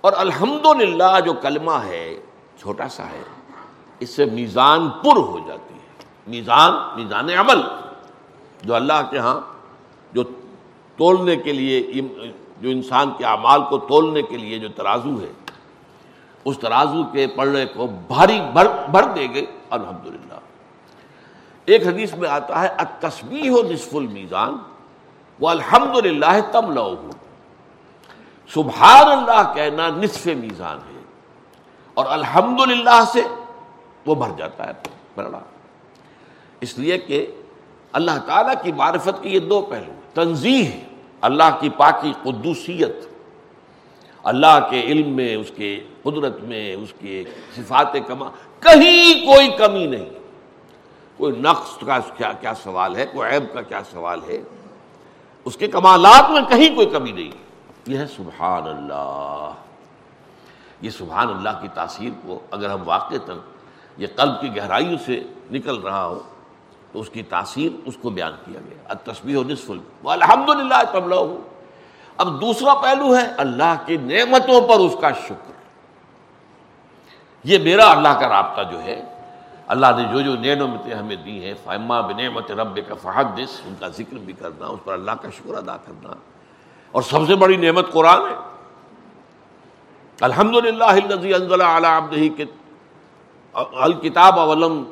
[0.00, 2.20] اور الحمد للہ جو کلمہ ہے،
[2.60, 3.22] چھوٹا سا ہے،
[4.00, 7.60] اس سے میزان پر ہو جاتی ہے۔ میزان میزان عمل۔
[8.62, 9.40] جو اللہ کے ہاں
[10.12, 10.22] جو
[10.96, 11.92] تولنے کے لیے،
[12.60, 15.32] جو انسان کے اعمال کو تولنے کے لیے جو ترازو ہے،
[16.44, 20.34] اس ترازو کے پڑھنے کو بھاری بھر بھر دے گئے۔ الحمد للہ
[21.66, 22.68] ایک حدیث میں آتا ہے
[23.00, 24.56] تصبی ہو نصف المیزان
[25.40, 26.94] وہ الحمد للہ تم لو
[28.50, 31.02] سبحان اللہ کہنا نصف میزان ہے،
[31.96, 33.22] اور الحمد للہ سے
[34.06, 34.72] وہ بھر جاتا ہے
[35.14, 35.38] بڑا
[36.60, 37.26] اس لیے کہ
[37.92, 40.70] اللہ تعالیٰ کی معرفت کے یہ دو پہلو تنظیح
[41.20, 43.06] اللہ کی پاکی قدوسیت۔
[44.24, 45.70] اللہ کے علم میں، اس کے
[46.02, 47.22] قدرت میں، اس کے
[47.56, 48.28] صفات کما۔
[48.60, 50.10] کہیں کوئی کمی نہیں۔
[51.16, 54.42] کوئی نقص کا کیا کیا سوال ہے، کوئی عیب کا کیا سوال ہے؟
[55.44, 57.30] اس کے کمالات میں کہیں کوئی کمی نہیں۔
[57.86, 59.50] یہ ہے سبحان اللہ۔
[60.80, 63.38] یہ سبحان اللہ کی تاثیر کو اگر ہم واقع تن
[63.96, 66.18] یہ قلب کی گہرائیوں سے نکل رہا ہو،
[66.92, 69.70] تو اس کی تاثیر اس کو بیان کیا گیا۔ تصویر نصف
[70.04, 71.40] الحمد للہ تبلا ہو
[72.16, 75.52] اب دوسرا پہلو ہے اللہ کی نعمتوں پر اس کا شکر۔
[77.44, 79.13] یہ میرا اللہ کا رابطہ جو ہے
[79.66, 83.88] اللہ نے جو جو نعمتیں ہمیں دی ہیں فہما بنعمت رب کا فحدث، ان کا
[83.88, 86.14] ذکر بھی کرنا، اس پر اللہ کا شکر ادا کرنا۔
[86.92, 88.34] اور سب سے بڑی نعمت قرآن ہے۔
[90.20, 91.18] الحمد للہ
[93.74, 94.84] الکتاب اولم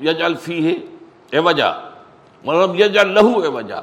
[0.00, 0.76] یج الفی ہے
[1.30, 1.90] اے وجہ
[2.44, 3.82] ملم یج الہو اے وجہ۔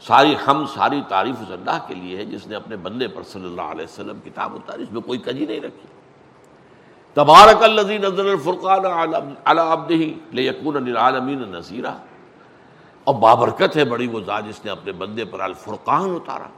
[0.00, 3.44] ساری ہم، ساری تعریف اس اللہ کے لیے ہے، جس نے اپنے بندے پر صلی
[3.44, 5.97] اللہ علیہ وسلم کتاب اتاری اس میں کوئی کجی نہیں رکھی۔
[7.18, 8.84] تبارک الذی نزل الفرقان
[9.44, 11.94] علی لیکون للعالمین نذیرا۔
[13.04, 16.48] اور بابرکت ہے بڑی وہ ذات جس نے اپنے بندے پر الفرقان اتارا۔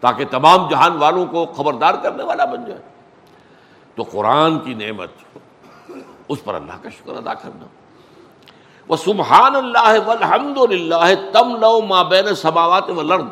[0.00, 2.80] تاکہ تمام جہان والوں کو خبردار کرنے والا بن جائے۔
[3.94, 5.08] تو قرآن کی نعمت
[6.28, 7.66] اس پر اللہ کا شکر ادا کرنا۔
[8.88, 13.28] وہ سبحان اللہ والحمد للہ تم لو ماں بین سماوات و لرد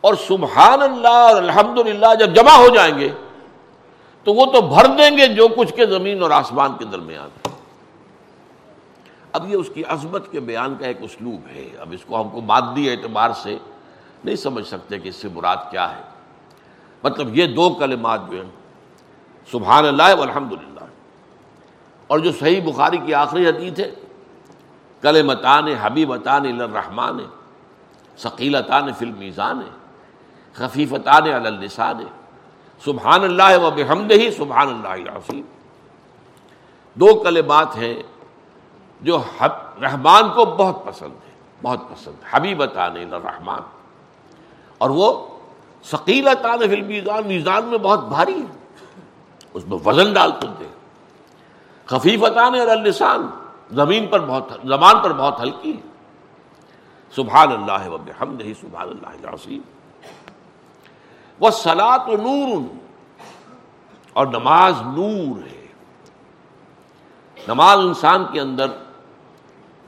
[0.00, 3.08] اور سبحان اللہ اور الحمد للہ جب جمع ہو جائیں گے
[4.24, 7.28] تو وہ تو بھر دیں گے جو کچھ کے زمین اور آسمان کے درمیان
[9.32, 12.28] اب یہ اس کی عظمت کے بیان کا ایک اسلوب ہے۔ اب اس کو ہم
[12.28, 13.58] کو مادی اعتبار سے
[14.24, 16.02] نہیں سمجھ سکتے کہ اس سے مراد کیا ہے۔
[17.02, 18.50] مطلب یہ دو کلمات جو ہیں،
[19.50, 20.84] سبحان اللہ والحمد للہ۔
[22.06, 23.94] اور جو صحیح بخاری کی آخری حدیث ہے،
[25.00, 27.18] کلمتان حبیبتان الرحمان
[28.18, 29.60] ثقیلتان فی المیزان،
[30.52, 32.19] خفیفتان علی اللسان۔
[32.84, 35.42] سبحان اللہ و بحمد ہی سبحان اللہ العظیم۔
[36.94, 37.94] دو کلمات ہیں
[39.00, 39.22] جو
[39.82, 43.62] رحمان کو بہت پسند ہے بہت پسند حبیبتان الرحمان
[44.78, 45.26] اور وہ
[45.84, 48.86] ثقیلتان فی المیزان، میزان میں بہت بھاری ہے
[49.54, 50.66] اس میں وزن ڈالتے تھے
[51.84, 53.26] خفیفتان اور السان
[53.70, 55.88] زمین پر بہت زمان پر بہت ہلکی ہے
[57.14, 59.60] سبحان اللہ و بحمد ہی سبحان اللہ العظیم۔
[61.40, 62.62] وہ سلاد و نور۔
[64.12, 65.66] اور نماز نور ہے۔
[67.48, 68.66] نماز انسان کے اندر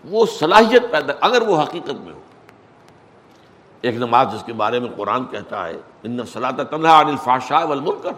[0.05, 2.21] وہ صلاحیت پیدا اگر وہ حقیقت میں ہو۔
[3.81, 8.13] ایک نماز جس کے بارے میں قرآن کہتا ہے ان سلاط تنہا عن الفاشا والمنکر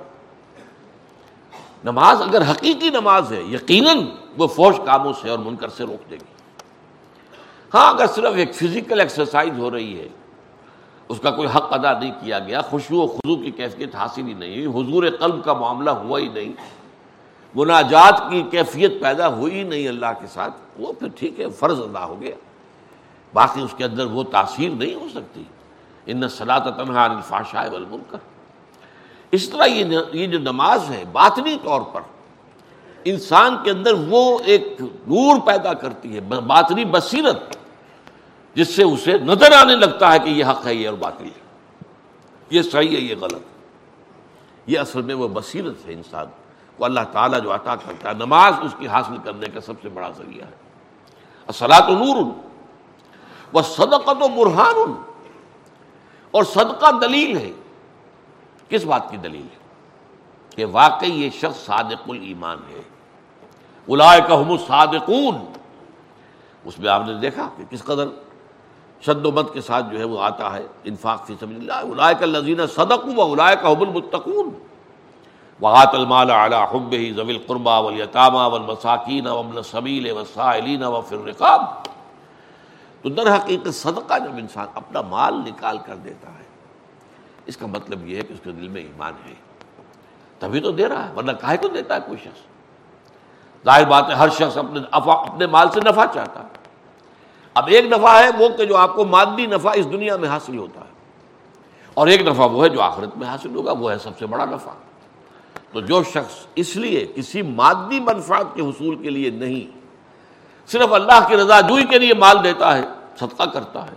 [1.84, 3.98] نماز اگر حقیقی نماز ہے، یقیناً
[4.38, 6.34] وہ فوج کاموں سے اور منکر سے روک دے گی۔
[7.74, 10.08] ہاں اگر صرف ایک فزیکل ایکسرسائز ہو رہی ہے
[11.08, 14.32] اس کا کوئی حق ادا نہیں کیا گیا، خوشبو و خضو کی کیفیت حاصل ہی
[14.32, 16.52] نہیں ہوئی، حضور قلب کا معاملہ ہوا ہی نہیں،
[17.54, 22.04] مناجات کی کیفیت پیدا ہوئی نہیں اللہ کے ساتھ، وہ پھر ٹھیک ہے، فرض ادا
[22.04, 22.34] ہو گیا۔
[23.32, 25.44] باقی اس کے اندر وہ تاثیر نہیں ہو سکتی۔
[26.06, 28.18] ان صلاح تنہا الفاشا والمنکر۔
[29.30, 29.64] اس طرح
[30.12, 32.00] یہ جو نماز ہے، باطنی طور پر،
[33.04, 37.53] انسان کے اندر وہ ایک نور پیدا کرتی ہے، باطنی بصیرت۔
[38.54, 41.44] جس سے اسے نظر آنے لگتا ہے کہ یہ حق ہے یہ اور باطل ہے۔
[42.50, 43.42] یہ صحیح ہے، یہ غلط
[44.66, 46.26] یہ اصل میں وہ بصیرت ہے انسان۔
[46.76, 49.88] کو اللہ تعالیٰ جو عطا کرتا ہے، نماز اس کی حاصل کرنے کا سب سے
[49.88, 50.64] بڑا ذریعہ ہے۔
[51.52, 52.24] سلاۃ نور۔
[53.52, 54.92] وہ صدقت و برہان
[56.30, 57.52] اور صدقہ دلیل ہے۔
[58.68, 59.58] کس بات کی دلیل ہے؟
[60.56, 62.82] کہ واقعی یہ شخص صادق الایمان ہے۔
[63.88, 65.52] الائے کہ صادقون
[66.64, 68.06] اس میں آپ نے دیکھا کہ کس قدر
[69.06, 72.14] شد و مت کے ساتھ جو ہے وہ آتا ہے انفاق فی سبیل اللہ۔ الائے
[72.20, 74.50] کا لذین صدق و الائے کا حب المتقون۔
[75.60, 81.60] وغات المال علی حب ہی ضوی القربہ ولیطامہ والمساکین وابن السبیل والسائلین وفی الرقاب۔
[83.02, 86.44] تو در حقیقت صدقہ جب انسان اپنا مال نکال کر دیتا ہے،
[87.46, 89.34] اس کا مطلب یہ ہے کہ اس کے دل میں ایمان ہے۔
[90.38, 92.40] تبھی تو دے رہا ہے، ورنہ کہے کو دیتا ہے کوئی شخص؟
[93.64, 96.63] ظاہر بات ہے ہر شخص اپنے اپنے مال سے نفع چاہتا ہے۔
[97.54, 100.58] اب ایک نفع ہے وہ کہ جو آپ کو مادی نفع اس دنیا میں حاصل
[100.58, 100.92] ہوتا ہے۔
[101.94, 104.44] اور ایک نفع وہ ہے جو آخرت میں حاصل ہوگا، وہ ہے سب سے بڑا
[104.44, 104.70] نفع۔
[105.72, 109.78] تو جو شخص اس لیے کسی مادی منفعت کے حصول کے لیے نہیں،
[110.66, 112.82] صرف اللہ کی رضا جوئی کے لیے مال دیتا ہے،
[113.16, 113.96] صدقہ کرتا ہے،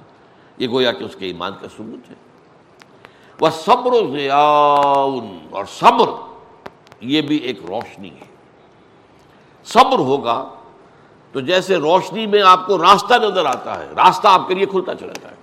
[0.57, 2.15] یہ گویا کہ اس کے ایمان کا ثبوت ہے۔
[3.39, 6.09] وہ صبر و ضیاء، اور صبر
[7.01, 8.35] یہ بھی ایک روشنی ہے۔
[9.65, 10.49] صبر ہوگا
[11.31, 14.95] تو جیسے روشنی میں آپ کو راستہ نظر آتا ہے، راستہ آپ کے لیے کھلتا
[14.95, 15.35] چلا جائے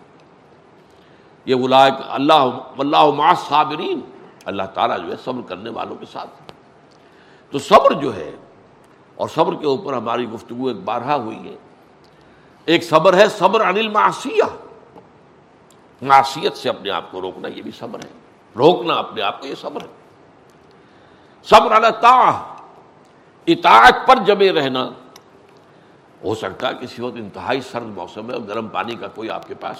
[1.44, 1.54] یہ
[2.08, 2.36] اللہ
[2.78, 4.00] اللہ صابرین
[4.44, 6.30] اللہ تعالیٰ جو ہے صبر کرنے والوں کے ساتھ۔
[7.50, 8.30] تو صبر جو ہے،
[9.14, 11.56] اور صبر کے اوپر ہماری گفتگو ایک بارہا ہوئی ہے۔
[12.64, 14.42] ایک صبر ہے صبر انل معاشیہ
[16.02, 18.10] معاشیت سے اپنے آپ کو روکنا، یہ بھی صبر ہے۔
[18.56, 19.92] روکنا اپنے آپ کو، یہ صبر ہے۔
[21.42, 22.42] صبر اللہ
[23.46, 24.90] اطاعت پر جمے رہنا۔
[26.24, 29.48] ہو سکتا ہے کسی وقت انتہائی سرد موسم ہے اور گرم پانی کا کوئی آپ
[29.48, 29.76] کے پاس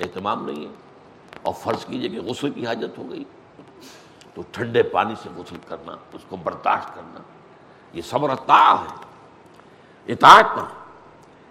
[0.00, 0.72] اہتمام نہیں ہے
[1.42, 3.24] اور فرض کیجیے کہ غسل کی حاجت ہو گئی
[4.34, 7.20] تو ٹھنڈے پانی سے غسل کرنا، اس کو برداشت کرنا،
[7.92, 10.62] یہ صبر اطاع ہے، اطاعت پر۔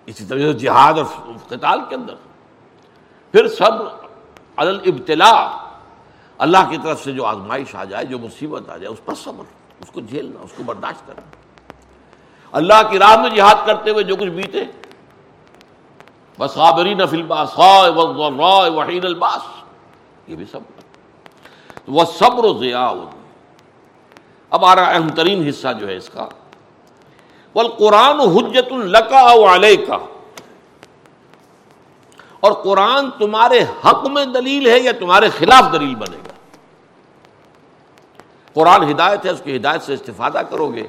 [0.05, 2.15] اسی طرح سے جہاد اور قتال کے اندر۔
[3.31, 3.85] پھر صبر
[4.55, 5.67] الابتلا
[6.37, 9.43] اللہ کی طرف سے جو آزمائش آ جائے، جو مصیبت آ جائے، اس پر صبر،
[9.79, 11.42] اس کو جھیلنا، اس کو برداشت کرنا۔
[12.53, 14.63] اللہ کی راہ میں جہاد کرتے ہوئے جو کچھ بیتے۔
[16.39, 17.59] بس الباس
[18.73, 19.41] وحین الباس
[20.27, 20.81] یہ بھی صبر۔
[21.87, 22.91] وہ صبر و ضیاء
[24.49, 26.27] اب آ رہا اہم ترین حصہ جو ہے اس کا۔
[27.53, 29.97] وہ قرآن حجت القا علیہ کا
[32.39, 36.33] اور قرآن تمہارے حق میں دلیل ہے یا تمہارے خلاف دلیل بنے گا؟
[38.53, 40.87] قرآن ہدایت ہے، اس کی ہدایت سے استفادہ کرو گے۔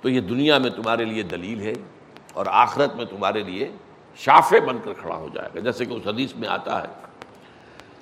[0.00, 1.72] تو یہ دنیا میں تمہارے لیے دلیل ہے
[2.32, 3.72] اور آخرت میں تمہارے لیے
[4.16, 6.88] شافے بن کر کھڑا ہو جائے گا۔ جیسے کہ اس حدیث میں آتا ہے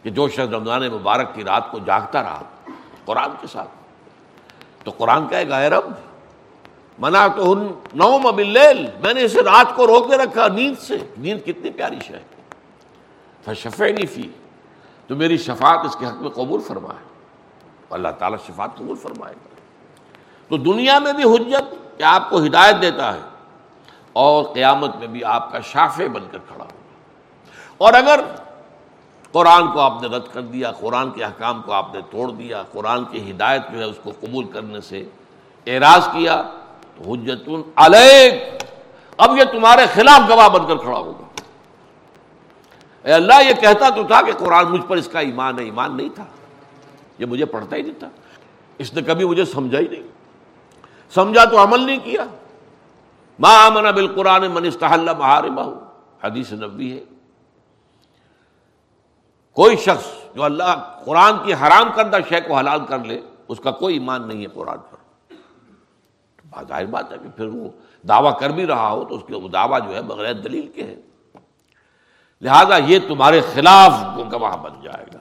[0.02, 2.42] کہ جو شخص رمضان مبارک کی رات کو جاگتا رہا
[3.04, 3.68] قرآن کے ساتھ۔
[4.84, 5.84] تو قرآن کہے گا رب
[6.98, 7.54] منا تو
[7.94, 8.58] نو مبل
[9.02, 13.92] میں نے اسے رات کو روک کے رکھا نیند سے۔ نیند کتنی پیاری شے شفے
[13.92, 14.30] نہیں فی،
[15.06, 17.04] تو میری شفاعت اس کے حق میں قبول فرمائے۔
[17.90, 19.54] اللہ تعالیٰ شفاعت قبول فرمائے گا۔
[20.48, 23.20] تو دنیا میں بھی حجت کہ آپ کو ہدایت دیتا ہے
[24.12, 26.76] اور قیامت میں بھی آپ کا شافے بن کر کھڑا ہوگا۔
[27.78, 28.20] اور اگر
[29.32, 32.62] قرآن کو آپ نے رد کر دیا، قرآن کے احکام کو آپ نے توڑ دیا،
[32.72, 35.04] قرآن کی ہدایت جو ہے اس کو قبول کرنے سے
[35.66, 36.42] اعراض کیا،
[36.96, 38.62] تو حجت علیک۔
[39.16, 41.26] اب یہ تمہارے خلاف گواہ بن کر کھڑا ہوگا۔
[43.02, 45.96] اے اللہ، یہ کہتا تو تھا کہ قرآن مجھ پر اس کا ایمان ہے، ایمان
[45.96, 46.24] نہیں تھا۔
[47.18, 48.08] یہ مجھے پڑھتا ہی نہیں تھا۔
[48.78, 50.15] اس نے کبھی مجھے سمجھا ہی نہیں۔
[51.10, 52.24] سمجھا تو عمل نہیں کیا۔
[53.38, 55.84] ماں امن بال قرآن منستحل بہار بہو
[56.24, 57.04] حدیث نبی ہے۔
[59.52, 63.70] کوئی شخص جو اللہ قرآن کی حرام کردہ شے کو حلال کر لے، اس کا
[63.70, 64.96] کوئی ایمان نہیں ہے قرآن پر۔
[66.68, 67.68] ظاہر بات ہے کہ پھر وہ
[68.08, 70.96] دعویٰ کر بھی رہا ہو تو اس کے دعویٰ جو ہے بغیر دلیل کے ہے۔
[72.40, 73.92] لہذا یہ تمہارے خلاف
[74.32, 75.18] گواہ بن جائے گا۔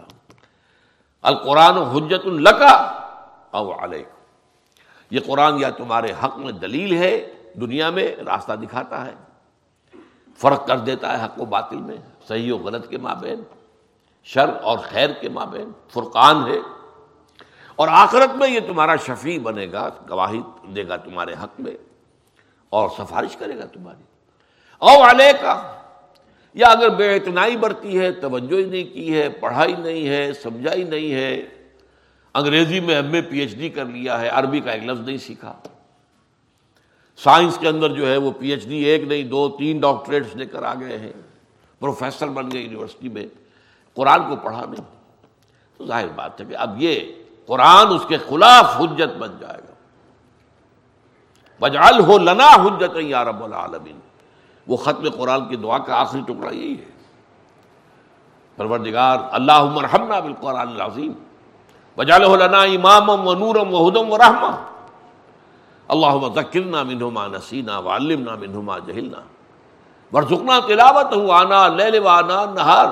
[1.21, 2.75] القرآن حجت القا
[3.51, 4.03] او علیہ
[5.09, 9.13] یہ قرآن یا تمہارے حق میں دلیل ہے، دنیا میں راستہ دکھاتا ہے۔
[10.37, 11.95] فرق کر دیتا ہے حق و باطل میں،
[12.27, 13.43] صحیح و غلط کے مابین،
[14.23, 16.57] شر اور خیر کے مابین، فرقان ہے۔
[17.75, 20.41] اور آخرت میں یہ تمہارا شفیع بنے گا، گواہی
[20.75, 21.77] دے گا تمہارے حق میں
[22.69, 24.03] اور سفارش کرے گا تمہاری۔
[24.79, 25.81] او علیہ کا
[26.53, 30.83] یا اگر بے اعتنائی برتی ہے، توجہ ہی نہیں کی ہے، پڑھائی نہیں ہے، سمجھائی
[30.83, 31.54] نہیں ہے
[32.35, 35.17] انگریزی میں M A P H D کر لیا ہے، عربی کا ایک لفظ نہیں
[35.17, 35.53] سیکھا۔
[37.17, 40.45] سائنس کے اندر جو ہے وہ پی ایچ ڈی ایک نہیں، دو، تین ڈاکٹریٹس لے
[40.45, 41.13] کر آ گئے ہیں۔
[41.79, 43.25] پروفیسر بن گئے یونیورسٹی میں،
[43.93, 44.95] قرآن کو پڑھا نہیں۔
[45.77, 46.99] تو ظاہر بات ہے کہ اب یہ
[47.45, 49.73] قرآن اس کے خلاف حجت بن جائے گا۔
[51.59, 53.99] بجال ہو لنا حجت یا رب العالمین۔
[54.67, 56.85] وہ ختم قرآن کی دعا کا آخری ٹکڑا یہی ہے۔
[58.55, 61.11] پروردگار اللہ مرحمنا بالقرآن العظیم۔
[61.97, 64.51] بجال لنا امام و نورم و ہدم و رحمہ
[65.89, 69.21] اللہ ذکرنا منہما نسینا وعلمنا منہما جہلنا
[70.13, 72.87] ورزقنا تلاوت ہو آنا لیل و آنا نہار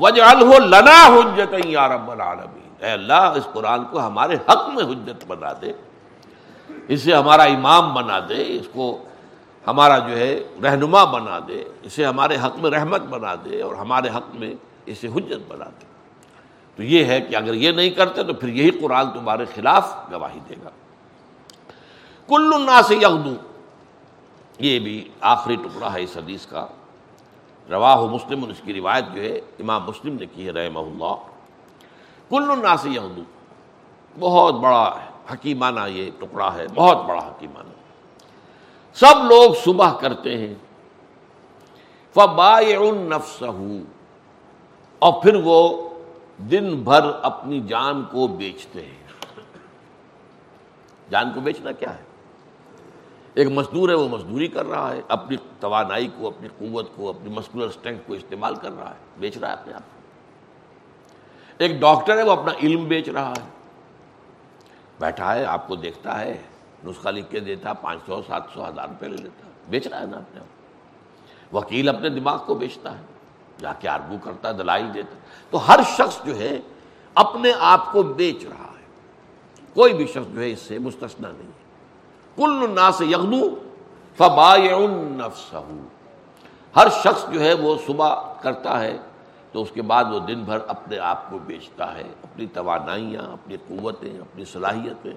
[0.00, 5.24] وجعلہ لنا حجت یا رب العالمین اے اللہ، اس قرآن کو ہمارے حق میں حجت
[5.26, 5.72] بنا دے.
[6.88, 8.42] اسے ہمارا امام بنا دے.
[8.58, 8.86] اس کو
[9.66, 11.62] ہمارا جو ہے رہنما بنا دے.
[11.82, 14.52] اسے ہمارے حق میں رحمت بنا دے اور ہمارے حق میں
[14.86, 15.86] اسے حجت بنا دے.
[16.76, 20.40] تو یہ ہے کہ اگر یہ نہیں کرتے تو پھر یہی قرآن تمہارے خلاف گواہی
[20.48, 20.70] دے گا۔
[22.28, 23.34] کل الناس یغدو،
[24.58, 26.66] یہ بھی آخری ٹکڑا ہے اس حدیث کا۔
[27.70, 31.14] رواہ مسلم اس کی روایت جو ہے امام مسلم نے کی ہے رحمہ اللہ۔
[32.30, 33.22] کل الناس یغدو،
[34.18, 34.94] بہت بڑا
[35.32, 37.68] حکیمانہ یہ ٹکڑا ہے، بہت بڑا حکیمانہ۔
[38.94, 40.54] سب لوگ صبح کرتے ہیں۔
[43.08, 43.42] نفس
[44.98, 45.83] اور پھر وہ
[46.38, 49.04] دن بھر اپنی جان کو بیچتے ہیں۔
[51.10, 52.02] جان کو بیچنا کیا ہے؟
[53.34, 57.30] ایک مزدور ہے، وہ مزدوری کر رہا ہے، اپنی توانائی کو، اپنی قوت کو، اپنی
[57.30, 59.82] مسکولر اسٹرینتھ کو استعمال کر رہا ہے۔ بیچ رہا ہے اپنے آپ
[61.58, 63.44] ایک ڈاکٹر ہے، وہ اپنا علم بیچ رہا ہے۔
[65.00, 66.42] بیٹھا ہے، آپ کو دیکھتا ہے،
[66.86, 70.06] نسخہ لکھ کے دیتا، پانچ سو، سات سو، ہزار روپے لے لیتا۔ بیچ رہا ہے
[70.06, 70.46] نا اپنے آپ
[71.54, 73.02] وکیل اپنے دماغ کو بیچتا ہے۔
[73.58, 75.14] جا کے آرگو کرتا ہے دلائی دیتا۔
[75.54, 76.60] تو ہر شخص جو ہے
[77.14, 78.82] اپنے آپ کو بیچ رہا ہے۔
[79.74, 81.50] کوئی بھی شخص جو ہے اس سے مستثنا نہیں
[82.36, 83.40] کل نا سے یغنو
[84.16, 84.56] فبا
[86.76, 88.98] ہر شخص جو ہے وہ صبح کرتا ہے
[89.52, 93.56] تو اس کے بعد وہ دن بھر اپنے آپ کو بیچتا ہے، اپنی توانائیاں، اپنی
[93.68, 95.14] قوتیں، اپنی صلاحیتیں۔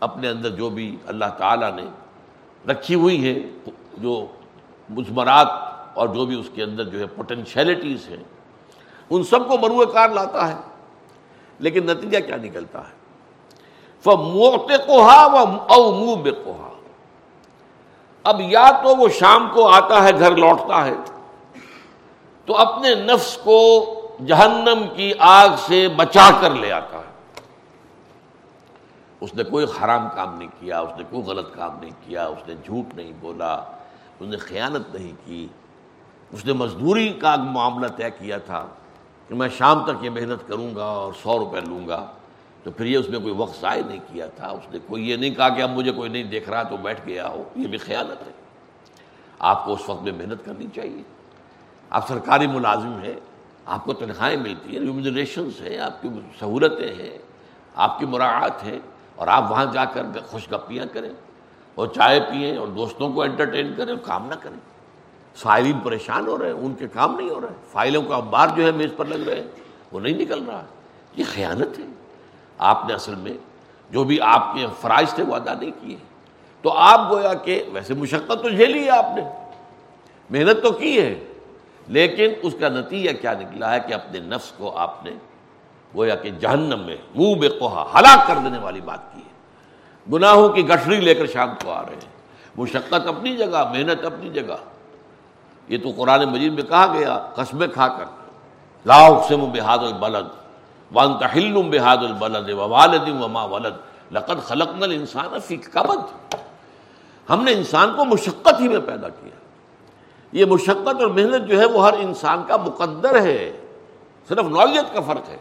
[0.00, 1.86] اپنے اندر جو بھی اللہ تعالیٰ نے
[2.70, 3.34] رکھی ہوئی ہے
[3.98, 4.26] جو
[4.88, 5.48] مجمرات
[5.94, 8.22] اور جو بھی اس کے اندر جو ہے پوٹینشیلٹیز ہیں
[9.10, 10.56] ان سب کو مروع کار لاتا ہے۔
[11.58, 13.04] لیکن نتیجہ کیا نکلتا ہے؟
[14.78, 15.22] کوہا
[15.74, 16.70] او منہ بے کوہا
[18.22, 20.94] اب یا تو وہ شام کو آتا ہے، گھر لوٹتا ہے۔
[22.44, 23.84] تو اپنے نفس کو
[24.26, 27.40] جہنم کی آگ سے بچا کر لے آتا ہے۔
[29.20, 32.48] اس نے کوئی حرام کام نہیں کیا، اس نے کوئی غلط کام نہیں کیا، اس
[32.48, 33.54] نے جھوٹ نہیں بولا،
[34.20, 35.48] اس نے خیانت نہیں کی۔
[36.32, 38.66] اس نے مزدوری کا معاملہ طے کیا تھا۔
[39.28, 42.06] کہ میں شام تک یہ محنت کروں گا اور سو روپے لوں گا۔
[42.62, 45.16] تو پھر یہ اس نے کوئی وقت ضائع نہیں کیا تھا۔ اس نے کوئی یہ
[45.16, 47.78] نہیں کہا کہ اب مجھے کوئی نہیں دیکھ رہا تو بیٹھ گیا ہو۔ یہ بھی
[47.78, 48.32] خیانت ہے
[49.38, 51.02] آپ کو اس وقت میں محنت کرنی چاہیے۔
[51.90, 53.14] آپ سرکاری ملازم ہیں۔
[53.66, 56.08] آپ کو تنخواہیں ملتی ہیں۔ ریمونریشنس ہیں۔ آپ کی
[56.40, 57.18] سہولتیں ہیں۔
[57.74, 58.78] آپ کی مراعات ہیں۔
[59.16, 61.10] اور آپ وہاں جا کر خوش گپیاں کریں۔
[61.74, 64.73] اور چائے پئیں اور دوستوں کو انٹرٹین کریں اور کام نہ کریں۔
[65.34, 68.48] فائلین پریشان ہو رہے ہیں، ان کے کام نہیں ہو رہے۔ ہیں فائلوں کا بار
[68.56, 69.48] جو ہے میز پر لگ رہے ہیں،
[69.92, 70.64] وہ نہیں نکل رہا۔
[71.16, 71.84] یہ خیانت ہے۔
[72.58, 73.32] آپ نے اصل میں
[73.90, 75.96] جو بھی آپ کے فرائض تھے، وہ ادا نہیں کیے۔
[76.62, 79.22] تو آپ گویا کہ ویسے مشقت تو جھیلی ہے آپ نے۔
[80.30, 81.24] محنت تو کی ہے۔
[81.88, 85.10] لیکن اس کا نتیجہ کیا نکلا ہے کہ اپنے نفس کو آپ نے
[85.96, 89.34] گویا کہ جہنم میں منہ بے کوہا ہلاک کر دینے والی بات کی ہے۔
[90.12, 92.12] گناہوں کی گٹھڑی لے کر شام کو آ رہے ہیں۔
[92.56, 94.73] مشقت اپنی جگہ، محنت اپنی جگہ۔
[95.68, 98.04] یہ تو قرآن مجید میں کہا گیا قصبے کھا کر۔
[98.86, 100.26] لا اقسم بحاد البلد
[100.92, 103.74] وان تحل بحاد البلد ووالد وما ولد۔
[104.12, 106.34] لقد خلقنا الانسان فی کبد
[107.30, 109.36] ہم نے انسان کو مشقت ہی میں پیدا کیا۔
[110.32, 113.60] یہ مشقت اور محنت جو ہے وہ ہر انسان کا مقدر ہے۔
[114.28, 115.36] صرف نوعیت کا فرق ہے۔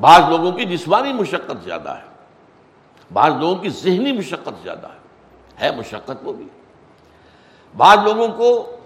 [0.00, 2.06] بعض لوگوں کی جسمانی مشقت زیادہ ہے۔
[3.12, 4.98] بعض لوگوں کی ذہنی مشقت زیادہ ہے۔
[5.60, 6.48] ہے مشقت وہ بھی۔
[7.76, 8.76] بعض لوگوں کو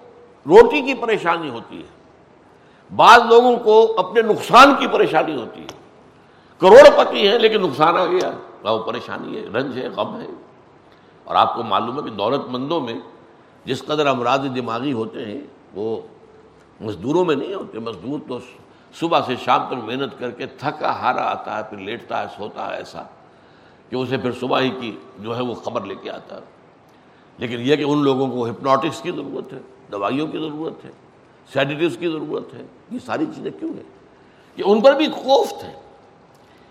[0.46, 1.96] روٹی کی پریشانی ہوتی ہے۔
[2.96, 5.66] بعض لوگوں کو اپنے نقصان کی پریشانی ہوتی ہے۔
[6.58, 8.30] کروڑ پتی ہیں لیکن نقصان آ گیا۔
[8.62, 10.26] وہ پریشانی ہے، رنج ہے، غم ہے۔
[11.24, 12.94] اور آپ کو معلوم ہے کہ دولت مندوں میں
[13.64, 15.40] جس قدر امراض دماغی ہوتے ہیں،
[15.74, 16.00] وہ
[16.80, 18.38] مزدوروں میں نہیں ہوتے۔ مزدور تو
[18.94, 22.70] صبح سے شام تک محنت کر کے تھکا ہارا آتا ہے، پھر لیٹتا ہے، سوتا
[22.70, 23.02] ہے ایسا
[23.90, 26.42] کہ اسے پھر صبح ہی کی جو ہے وہ خبر لے کے آتا ہے۔
[27.38, 29.58] لیکن یہ کہ ان لوگوں کو ہپنوٹکس کی ضرورت ہے۔
[29.92, 30.90] دوائیوں کی ضرورت ہے
[31.52, 33.82] سیڈیٹیوس کی ضرورت ہے، یہ ساری چیزیں کیوں ہیں؟
[34.56, 35.72] کہ ان پر بھی خوف تھے۔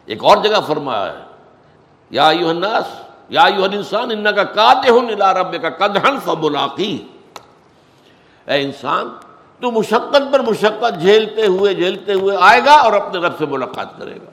[0.05, 1.23] ایک اور جگہ فرمایا ہے،
[2.09, 7.07] یا یو الناس، یا یو انسان ان کا کاتے ہوں نلا رب کا کدہن فبلاقی
[8.45, 9.09] اے انسان،
[9.59, 13.97] تو مشقت پر مشقت جھیلتے ہوئے جھیلتے ہوئے آئے گا اور اپنے رب سے ملاقات
[13.97, 14.31] کرے گا۔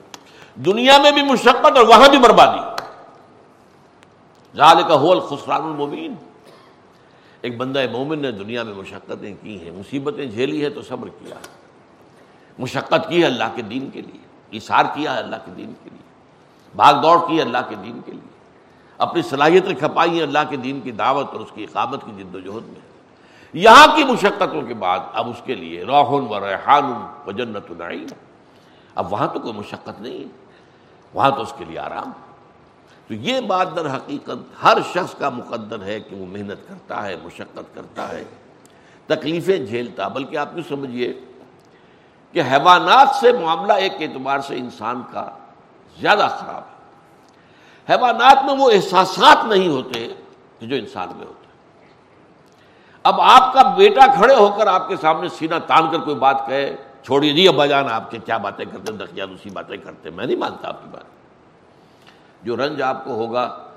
[0.55, 2.59] دنیا میں بھی مشقت اور وہاں بھی بربادی۔
[4.57, 6.15] ظال کا ہول خسران المبین۔
[7.43, 11.35] ایک بندہ مومن نے دنیا میں مشقتیں کی ہیں، مصیبتیں جھیلی ہے تو صبر کیا
[12.59, 15.89] مشقت کی ہے اللہ کے دین کے لیے اشار کیا ہے اللہ کے دین کے
[15.89, 16.01] لیے۔
[16.75, 18.27] بھاگ دوڑ کی ہے اللہ کے دین کے لیے۔
[18.97, 22.35] اپنی صلاحیتیں کھپائی ہیں اللہ کے دین کی دعوت اور اس کی اقامت کی جد
[22.35, 22.81] و جہد میں۔
[23.53, 26.93] یہاں کی مشقتوں کے بعد اب اس کے لیے روحن و ریحان
[27.27, 28.07] و جنت العین
[28.95, 30.29] اب وہاں تو کوئی مشقت نہیں ہے،
[31.13, 32.32] وہاں تو اس کے لیے آرام۔
[33.13, 37.15] تو یہ بات در حقیقت ہر شخص کا مقدر ہے کہ وہ محنت کرتا ہے،
[37.23, 38.23] مشقت کرتا ہے،
[39.09, 41.11] تکلیفیں جھیلتا بلکہ آپ یوں سمجھیے
[42.31, 45.29] کہ حیوانات سے معاملہ ایک اعتبار سے انسان کا
[45.97, 50.07] زیادہ خراب ہے۔ حیوانات میں وہ احساسات نہیں ہوتے
[50.59, 51.47] کہ جو انسان میں ہوتے
[53.03, 56.45] اب آپ کا بیٹا کھڑے ہو کر آپ کے سامنے سینہ تان کر کوئی بات
[56.47, 60.25] کہے، چھوڑیے جی ابا جان، آپ کے کیا باتیں کرتے دقیان اسی باتیں کرتے میں
[60.25, 61.12] نہیں مانتا آپ کی بات۔
[62.43, 63.69] جو رنج آپ کو ہوگا،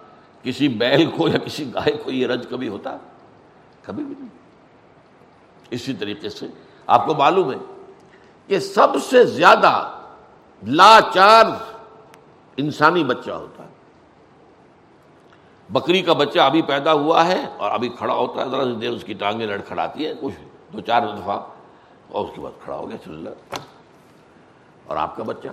[0.42, 2.96] کسی بیل کو یا کسی گائے کو یہ رنج کبھی ہوتا؟
[3.82, 4.28] کبھی بھی نہیں۔
[5.70, 6.46] اسی طریقے سے
[6.86, 7.56] آپ کو معلوم ہے
[8.46, 9.92] کہ سب سے زیادہ
[10.66, 11.44] لاچار
[12.56, 13.68] انسانی بچہ ہوتا ہے۔
[15.70, 18.90] بکری کا بچہ ابھی پیدا ہوا ہے اور ابھی کھڑا ہوتا ہے، ذرا سی دیر
[18.90, 20.34] اس کی ٹانگیں لڑ کھڑاتی ہے کچھ
[20.72, 21.40] دو چار دفعہ
[22.08, 23.56] اور اس کے بعد کھڑا ہو گیا، چل رہا
[24.86, 25.48] اور آپ کا بچہ؟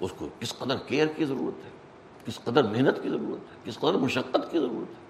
[0.00, 1.70] اس کو کس قدر کیئر کی ضرورت ہے؟
[2.24, 5.02] کس قدر محنت کی ضرورت ہے؟ کس قدر مشقت کی ضرورت ہے؟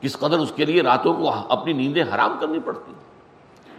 [0.00, 2.92] کس قدر اس کے لیے راتوں کو اپنی نیندیں حرام کرنی پڑتی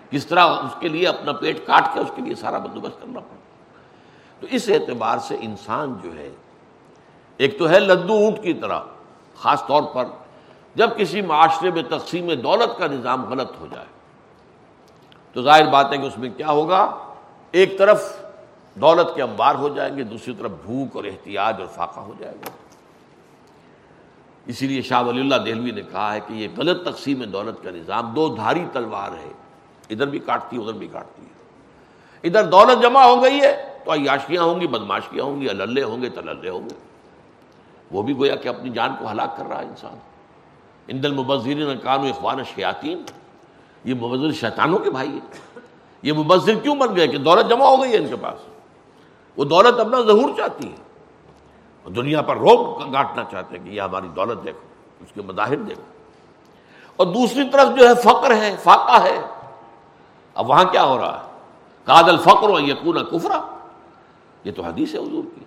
[0.10, 3.20] کس طرح اس کے لیے اپنا پیٹ کاٹ کے اس کے لیے سارا بندوبست کرنا
[3.20, 6.30] پڑتا تو اس اعتبار سے انسان جو ہے،
[7.38, 8.80] ایک تو ہے لدو اونٹ کی طرح،
[9.38, 10.06] خاص طور پر
[10.76, 13.86] جب کسی معاشرے میں تقسیم دولت کا نظام غلط ہو جائے،
[15.36, 16.98] تو ظاہر بات ہے کہ اس میں کیا ہوگا؟
[17.52, 18.21] ایک طرف
[18.76, 22.36] دولت کے انبار ہو جائیں گے، دوسری طرف بھوک اور احتیاط اور فاقہ ہو جائے
[22.36, 22.50] گا۔
[24.46, 27.72] اسی لیے شاہ ولی اللہ دہلوی نے کہا ہے کہ یہ غلط تقسیم دولت کا
[27.72, 29.32] نظام دو دھاری تلوار ہے۔
[29.90, 31.32] ادھر بھی کاٹتی ہے ادھر بھی کاٹتی۔ ہے
[32.24, 36.02] ادھر دولت جمع ہو گئی ہے تو عیاشیاں ہوں گی بدماشیاں ہوں گی اللہ ہوں
[36.02, 36.76] گے تللے ہوں گے۔
[37.92, 39.96] وہ بھی گویا کہ اپنی جان کو ہلاک کر رہا ہے انسان۔
[40.88, 43.04] ان دل مبذرین کانو اخوان شیاطین
[43.84, 45.60] یہ مبذر شیطانوں کے بھائی ہیں۔
[46.02, 48.61] یہ مبذر کیوں بن گئے کہ دولت جمع ہو گئی ہے ان کے پاس؟
[49.42, 50.76] وہ دولت اپنا ظہور چاہتی ہے۔
[51.90, 54.60] دنیا پر روک گاٹنا چاہتے ہیں کہ یہ ہماری دولت دیکھو،
[55.00, 55.84] اس کے مظاہر دیکھو۔
[56.96, 59.22] اور دوسری طرف جو ہے، فقر ہے، فاقہ ہے۔
[60.36, 61.40] اب وہاں کیا ہو رہا ہے؟
[61.86, 63.58] کادل فقر و یقون کفرا
[64.44, 65.46] یہ تو حدیث ہے حضور کی۔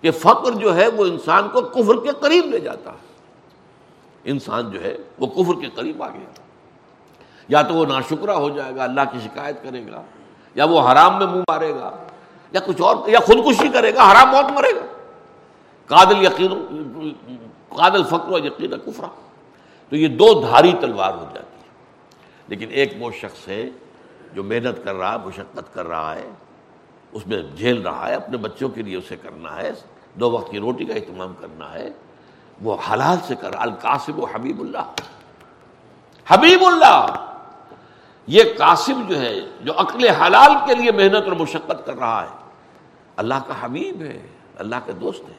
[0.00, 3.14] کہ فقر جو ہے، وہ انسان کو کفر کے قریب لے جاتا ہے۔
[4.24, 6.30] انسان جو ہے، وہ کفر کے قریب آ گیا
[7.48, 10.02] یا تو وہ ناشکرہ ہو جائے گا، اللہ کی شکایت کرے گا،
[10.54, 11.90] یا وہ حرام میں منہ مارے گا۔
[12.52, 14.86] یا کچھ اور یا خودکشی کرے گا، حرام موت مرے گا۔
[15.86, 17.12] قادل یقین
[17.68, 19.06] قادل فکر و یقین کفرا۔
[19.88, 21.68] تو یہ دو دھاری تلوار ہو جاتی ہے۔
[22.48, 23.70] لیکن ایک وہ شخص ہے
[24.34, 26.30] جو محنت کر رہا ہے، مشقت کر رہا ہے،
[27.12, 29.72] اس میں جھیل رہا ہے، اپنے بچوں کے لیے اسے کرنا ہے،
[30.14, 31.88] دو وقت کی روٹی کا اہتمام کرنا ہے۔
[32.62, 34.92] وہ حلال سے کر رہا القاسم و حبیب اللہ۔
[36.26, 37.27] حبیب اللہ!
[38.28, 42.36] یہ قاسم جو ہے، جو عقل حلال کے لیے محنت اور مشقت کر رہا ہے،
[43.16, 44.26] اللہ کا حبیب ہے،
[44.58, 45.34] اللہ کا دوست ہے۔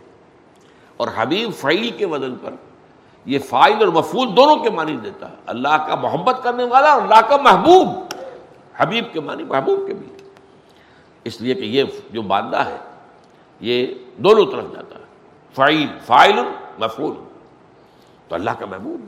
[0.97, 2.53] اور حبیب فعیل کے وزن پر
[3.25, 7.01] یہ فائل اور مفول دونوں کے معنی دیتا ہے۔ اللہ کا محبت کرنے والا اور
[7.01, 7.87] اللہ کا محبوب،
[8.75, 10.29] حبیب کے معنی محبوب کے بھی۔
[11.23, 12.77] اس لیے کہ یہ جو باندھا ہے،
[13.59, 13.87] یہ
[14.17, 15.03] دونوں طرف جاتا ہے۔
[15.55, 16.39] فائل فائل
[16.79, 17.15] مفول
[18.27, 19.05] تو اللہ کا محبوب۔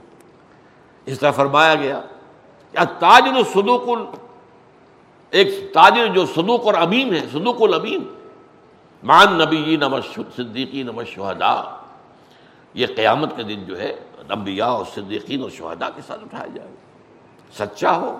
[1.06, 2.02] اس طرح فرمایا گیا
[3.00, 3.90] تاجر صدوق
[5.32, 8.04] ایک تاجر جو صدوق اور امین ہے، صدوق الامین
[9.04, 11.54] مان نبی نمش صدیقی نمش شہدا
[12.74, 13.92] یہ قیامت کے دن جو ہے،
[14.30, 18.18] انبیاء اور صدیقین اور شہداء کے ساتھ اٹھایا جائے گا۔ سچا ہو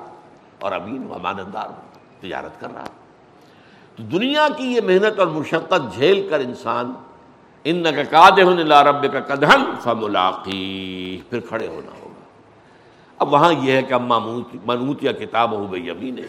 [0.60, 1.82] اور امین و امانتدار ہو،
[2.22, 2.86] تجارت کر رہا
[3.96, 6.94] تو دنیا کی یہ محنت اور مشقت جھیل کر انسان
[7.64, 12.11] ان کا رب کا کدھن فملاقی، پھر کھڑے ہونا ہوگا۔
[13.22, 14.20] اب وہاں یہ ہے کہ اما
[14.66, 16.28] منوت یا کتاب ہو گئی امین ہے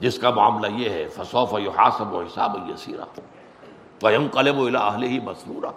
[0.00, 3.20] جس کا معاملہ یہ ہے فصوف و حاصب و حساب یسیرا
[4.02, 5.70] ویم قلب و اہل ہی مسرورہ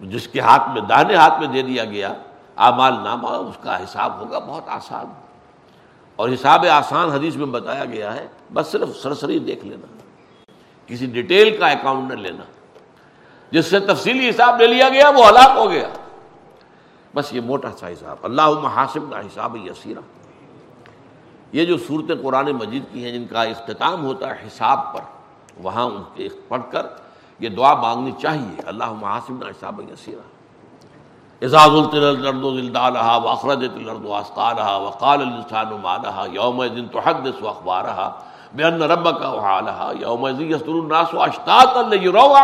[0.00, 2.14] جس کے ہاتھ میں داہنے ہاتھ میں دے دیا گیا،
[2.56, 5.06] اعمال نامہ، اس کا حساب ہوگا بہت آسان۔
[6.16, 9.86] اور حساب آسان حدیث میں بتایا گیا ہے، بس صرف سرسری دیکھ لینا۔
[10.86, 12.44] کسی ڈیٹیل کا اکاؤنٹ نہ لینا۔
[13.50, 15.88] جس سے تفصیلی حساب لے لیا گیا، وہ ہلاک ہو گیا۔
[17.14, 20.00] بس یہ موٹا سا حساب۔ اللہ محاسب کا حساب یسیرہ۔
[21.52, 25.00] یہ جو صورتیں قرآن مجید کی ہیں جن کا اختتام ہوتا ہے حساب پر،
[25.62, 26.86] وہاں ان کے پڑھ کر
[27.38, 30.40] یہ دعا مانگنی چاہیے۔ اللہ محاسب حساب یسیرہ۔
[31.42, 36.98] اعزاز الطرد الدالحا وخرجت الرد واسقارہ وقال السان مالحا یوم دن تو
[37.40, 38.10] و اخبارہ
[38.54, 42.34] بے ان رب کا وحالہ یوم الناس و اشتاط اللہ یرو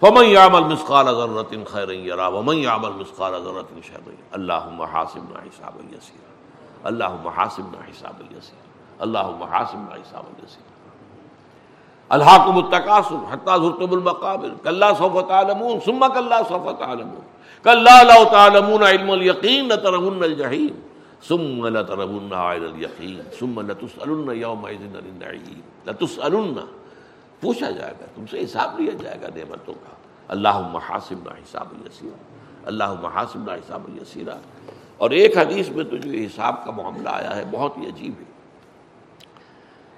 [0.00, 6.30] فمن يعمل مثقال ذرة خيرا يرى ومن يعمل مثقال ذرة شرا اللهم حاسبنا حسابا يسيرا
[6.86, 8.66] اللهم حاسبنا حسابا يسيرا
[9.02, 10.70] اللهم حاسبنا حسابا يسيرا
[12.12, 17.22] الحاکم التقاصر حتى زرتم المقابر كلا سوف تعلمون ثم كلا سوف تعلمون
[17.64, 20.74] كلا لو تعلمون علم اليقين لترون الجحيم
[21.22, 26.56] ثم لترون عين اليقين ثم لتسألن يومئذ عن النعيم لتسألن
[27.40, 29.94] پوچھا جائے گا، تم سے حساب لیا جائے گا نعمتوں کا۔
[30.28, 32.16] اللہم حاسبنا حساب یسیرا۔
[32.64, 34.36] اللہم حاسبنا حساب یسیرا۔
[34.96, 38.24] اور ایک حدیث میں تو جو حساب کا معاملہ آیا ہے، بہت ہی عجیب ہے۔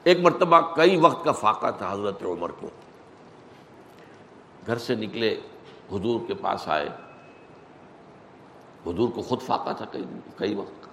[0.05, 2.69] ایک مرتبہ کئی وقت کا فاقہ تھا حضرت عمر کو۔
[4.67, 5.41] گھر سے نکلے،
[5.93, 6.89] حضور کے پاس آئے۔
[8.87, 10.05] حضور کو خود فاقہ تھا کئی
[10.37, 10.91] کئی وقت کا۔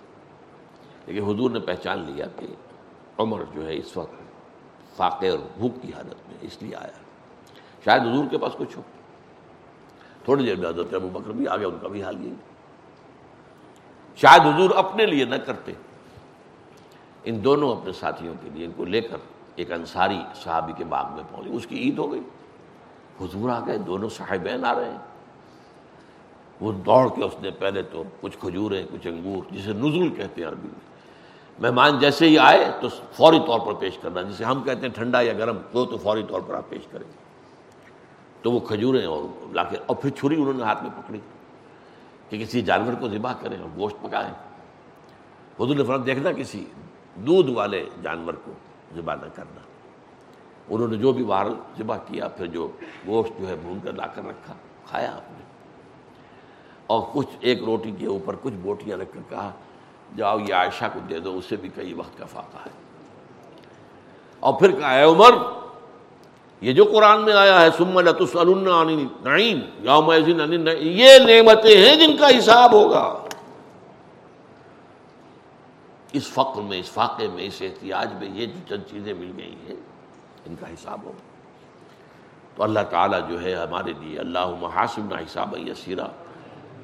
[1.05, 2.47] لیکن حضور نے پہچان لیا کہ
[3.17, 4.28] عمر جو ہے اس وقت
[4.99, 6.99] فاقے اور بھوک کی حالت میں، اس لیے آیا۔
[7.85, 8.81] شاید حضور کے پاس کچھ ہو۔
[10.23, 12.33] تھوڑی دیر میں حضرت ابو بکر بھی آ گیا ان کا بھی حال یہی۔
[14.15, 15.71] شاید حضور اپنے لیے نہ کرتے۔
[17.23, 19.17] ان دونوں اپنے ساتھیوں کے لیے ان کو لے کر
[19.55, 22.21] ایک انصاری صحابی کے باغ میں پہنچے۔ اس کی عید ہو گئی۔
[23.21, 24.97] حضور آ گئے، دونوں صاحبین آ رہے ہیں۔
[26.61, 30.49] وہ دوڑ کے اس نے پہلے تو کچھ کھجوریں، کچھ انگور، جسے نزول کہتے ہیں
[30.49, 30.98] عربی میں
[31.61, 35.21] مہمان جیسے ہی آئے تو فوری طور پر پیش کرنا، جسے ہم کہتے ہیں ٹھنڈا
[35.21, 37.09] یا گرم، وہ تو فوری طور پر آپ پیش کریں
[38.41, 41.19] تو وہ کھجوریں اور لا کے، اور پھر چھری انہوں نے ہاتھ میں پکڑی
[42.29, 44.33] کہ کسی جانور کو ذبح کریں اور گوشت پکائیں۔
[45.59, 46.65] حضور نے فرق دیکھنا کسی
[47.27, 48.51] دودھ والے جانور کو
[48.95, 49.61] ذبح نہ کرنا۔
[50.69, 51.47] انہوں نے جو بھی باہر
[51.77, 52.67] ذبح کیا، پھر جو
[53.07, 54.53] گوشت جو ہے بھون کر لا کر رکھا،
[54.85, 55.43] کھایا آپ نے۔
[56.87, 59.51] اور کچھ ایک روٹی کے اوپر کچھ بوٹیاں رکھ کر کہا
[60.15, 62.71] جاؤ، یہ عائشہ کو دے دو، اسے بھی کئی وقت کا فاقہ ہے۔
[64.39, 65.35] اور پھر کہا، اے عمر،
[66.61, 70.11] یہ جو قرآن میں آیا ہے سم نعیم یوم
[70.79, 73.19] یہ نعمتیں ہیں جن کا حساب ہوگا۔
[76.13, 79.55] اس فقر میں، اس فاقے میں، اس احتیاج میں یہ جو چند چیزیں مل گئی
[79.67, 79.75] ہیں،
[80.45, 81.11] ان کا حساب ہو
[82.55, 86.07] تو اللہ تعالیٰ جو ہے ہمارے لیے اللہ محاسب نہ حساب یسیرہ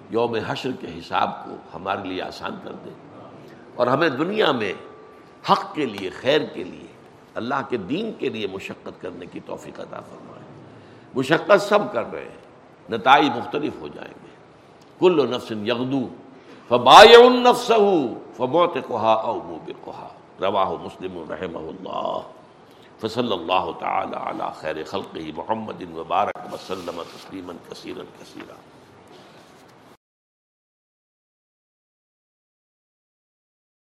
[0.10, 2.90] یوم حشر کے حساب کو ہمارے لیے آسان کر دے۔
[3.76, 4.74] اور ہمیں دنیا میں
[5.52, 6.88] حق کے لیے، خیر کے لیے،
[7.36, 10.64] اللہ کے دین کے لیے مشقت کرنے کی توفیق عطا فرمائے۔
[11.16, 12.46] مشقت سب کر رہے ہیں،
[12.90, 14.36] نتائج مختلف ہو جائیں گے۔
[15.00, 16.08] کل نفس یغدو
[16.68, 17.72] فباع النفس
[18.38, 20.08] فموت کوہا او موب کوہا
[20.42, 22.20] روا مسلم رحم اللہ۔
[23.00, 28.54] فصل اللہ تعالی علی خیر خلقہ محمد وبارک وسلم تسلیما کثیرا کثیرا۔